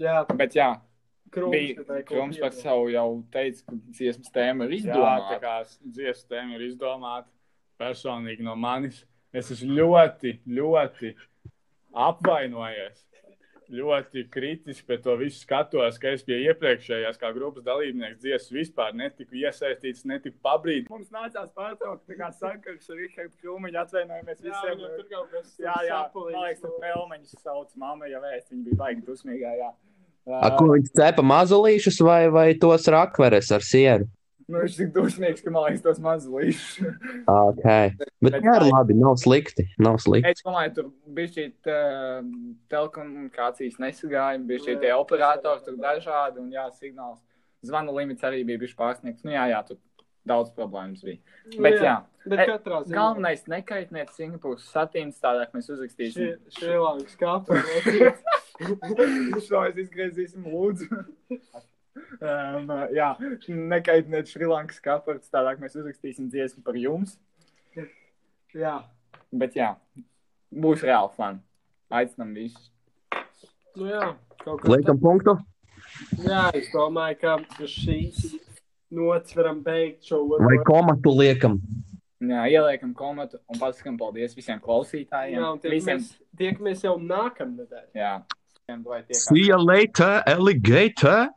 Jā, 0.00 0.22
Bet 0.36 0.56
jā, 0.56 0.72
kaut 1.36 2.06
Krums 2.08 2.38
par 2.40 2.52
savu 2.56 2.88
jau 2.92 3.06
teica, 3.34 3.62
ka 3.68 3.76
dziesmas 3.98 4.32
tēma 4.34 4.66
ir 4.66 4.76
Jā, 4.76 4.82
tā 4.82 4.92
izdomāta. 4.96 5.40
kā 5.40 5.56
dziesmu 5.98 6.30
tēma 6.34 6.54
ir 6.58 6.66
izdomāta 6.70 7.28
personīgi 7.80 8.42
no 8.46 8.56
manis. 8.56 9.04
Es 9.36 9.50
esmu 9.52 9.74
ļoti, 9.76 10.38
ļoti 10.48 11.14
apvainojies. 11.94 13.02
Ļoti 13.66 14.22
kritiski 14.30 14.84
pret 14.86 15.00
to 15.02 15.16
visu 15.18 15.40
skatos, 15.42 15.96
ka 15.98 16.12
es 16.14 16.20
pie 16.22 16.36
iepriekšējās, 16.44 17.16
kā 17.18 17.32
grupas 17.34 17.64
dalībnieks, 17.66 18.20
dziesmas 18.22 18.52
vispār 18.54 18.92
netiku 18.94 19.34
iesaistīts, 19.40 20.04
netiku 20.06 20.38
pabrīdīts. 20.46 20.86
Mums 20.92 21.10
nācās 21.10 21.50
pārtraukt, 21.56 22.04
tā 22.06 22.14
kā 22.20 22.28
sakars 22.30 22.86
ar 22.94 23.00
Rihardu 23.00 23.34
Krūmiņu 23.42 23.80
atvainojamies 23.82 24.38
Jā, 24.46 24.52
visiem. 24.52 24.84
tur 25.00 25.08
kaut 25.10 25.34
kas 25.34 25.56
Jā, 25.58 25.74
jā, 25.82 25.98
sapulīts 26.04 26.36
man 26.38 26.46
liekas, 26.46 26.62
tur 26.62 26.70
no- 26.70 26.78
pelmeņus 26.86 27.34
sauc 27.42 27.74
mamma, 27.82 28.06
ja 28.06 28.20
vēst, 28.22 28.52
viņi 28.54 28.64
bija 28.68 28.78
baigi 28.84 29.02
dusmīgā, 29.10 29.56
jā. 29.58 29.72
A, 30.26 30.50
ko 30.58 30.72
viņš 30.72 30.90
cepa 30.98 31.22
mazulīšus 31.22 32.00
vai, 32.02 32.26
vai 32.34 32.48
tos 32.58 32.88
rakveres 32.90 33.52
ar 33.54 33.62
sieru? 33.62 34.08
Nu, 34.46 34.60
viņš 34.62 34.74
tik 34.78 34.90
dusmīgs, 34.94 35.42
ka 35.42 35.50
man 35.50 35.64
liekas, 35.66 35.82
tos 35.82 35.98
mazus 36.02 36.30
līšus. 36.30 36.90
Ok. 37.46 37.64
Bet 38.22 38.36
jā, 38.38 38.52
ir 38.60 38.64
labi, 38.68 38.94
nav 38.98 39.16
slikti. 39.18 39.64
Nav 39.82 39.98
slikti. 40.02 40.30
Es 40.30 40.44
domāju, 40.46 40.72
tur 40.76 40.90
bija 41.16 41.32
šī 41.34 41.46
uh, 41.50 42.20
telekomunikācijas 42.70 43.80
nesagājuma, 43.82 44.46
bija 44.46 44.62
šie 44.68 44.76
tie 44.82 44.92
operatori, 44.94 45.64
tur 45.66 45.80
dažādi, 45.82 46.44
un 46.44 46.54
jā, 46.54 46.68
signāls. 46.78 47.18
Zvanu 47.66 47.96
limits 47.96 48.26
arī 48.26 48.44
bija 48.46 48.62
bijis 48.62 48.76
pārsniegts. 48.78 49.26
Nu, 49.26 49.34
jā, 49.34 49.48
jā, 49.50 49.64
tur 49.66 49.80
daudz 50.30 50.54
problēmas 50.54 51.02
bija. 51.06 51.18
Bet, 51.58 51.80
jā, 51.82 51.96
bet 52.26 52.42
E, 52.42 52.46
katrā 52.50 52.80
ziņā. 52.84 52.94
galvenais 52.96 53.44
nekaitniet 53.50 54.10
Singapūras 54.16 54.66
satīns, 54.72 55.20
tādāk 55.22 55.54
mēs 55.56 55.70
uzrakstīsim. 55.72 56.36
Šrilankas 56.56 57.16
kapā. 57.22 57.60
Šo 59.46 59.62
es 59.68 59.80
izgriezīsim, 59.86 60.46
lūdzu. 60.50 60.88
Um, 62.20 62.70
jā, 62.94 63.10
nekaitiniet 63.48 64.28
Šrilankas 64.30 64.78
kaparts, 64.84 65.30
tādāk 65.32 65.60
mēs 65.62 65.76
uzrakstīsim 65.78 66.28
dziesmu 66.32 66.62
par 66.66 66.76
jums. 66.78 67.16
Jā. 68.56 68.78
Bet 69.36 69.56
jā, 69.58 69.72
būs 70.54 70.84
reāli 70.86 71.12
fani. 71.16 71.42
Aicinam 71.92 72.32
visus. 72.36 72.70
Nu 73.76 73.88
jā, 73.90 74.14
kaut 74.42 74.62
kā. 74.62 74.72
Liekam 74.72 74.98
punktu. 75.02 75.36
Jā, 76.24 76.48
es 76.56 76.68
domāju, 76.72 77.18
ka 77.20 77.66
šīs 77.68 78.22
nots 78.96 79.34
varam 79.36 79.60
beigt 79.64 80.06
šo 80.08 80.22
Vai 80.40 80.56
komatu 80.66 81.12
liekam? 81.16 81.58
Jā, 82.24 82.46
ieliekam 82.48 82.94
komatu 82.96 83.36
un 83.52 83.58
pasakam 83.60 83.98
paldies 84.00 84.32
visiem 84.36 84.60
klausītājiem. 84.62 85.36
Jā, 85.36 85.50
un 85.52 85.60
visiem, 85.60 86.00
tiekamies, 86.00 86.12
tiekamies 86.40 86.84
jau 86.86 86.96
nākamnedēļ. 87.02 87.86
jā. 87.94 88.14
See 89.12 89.44
you 89.46 89.58
later, 89.62 90.22
alligator! 90.26 91.28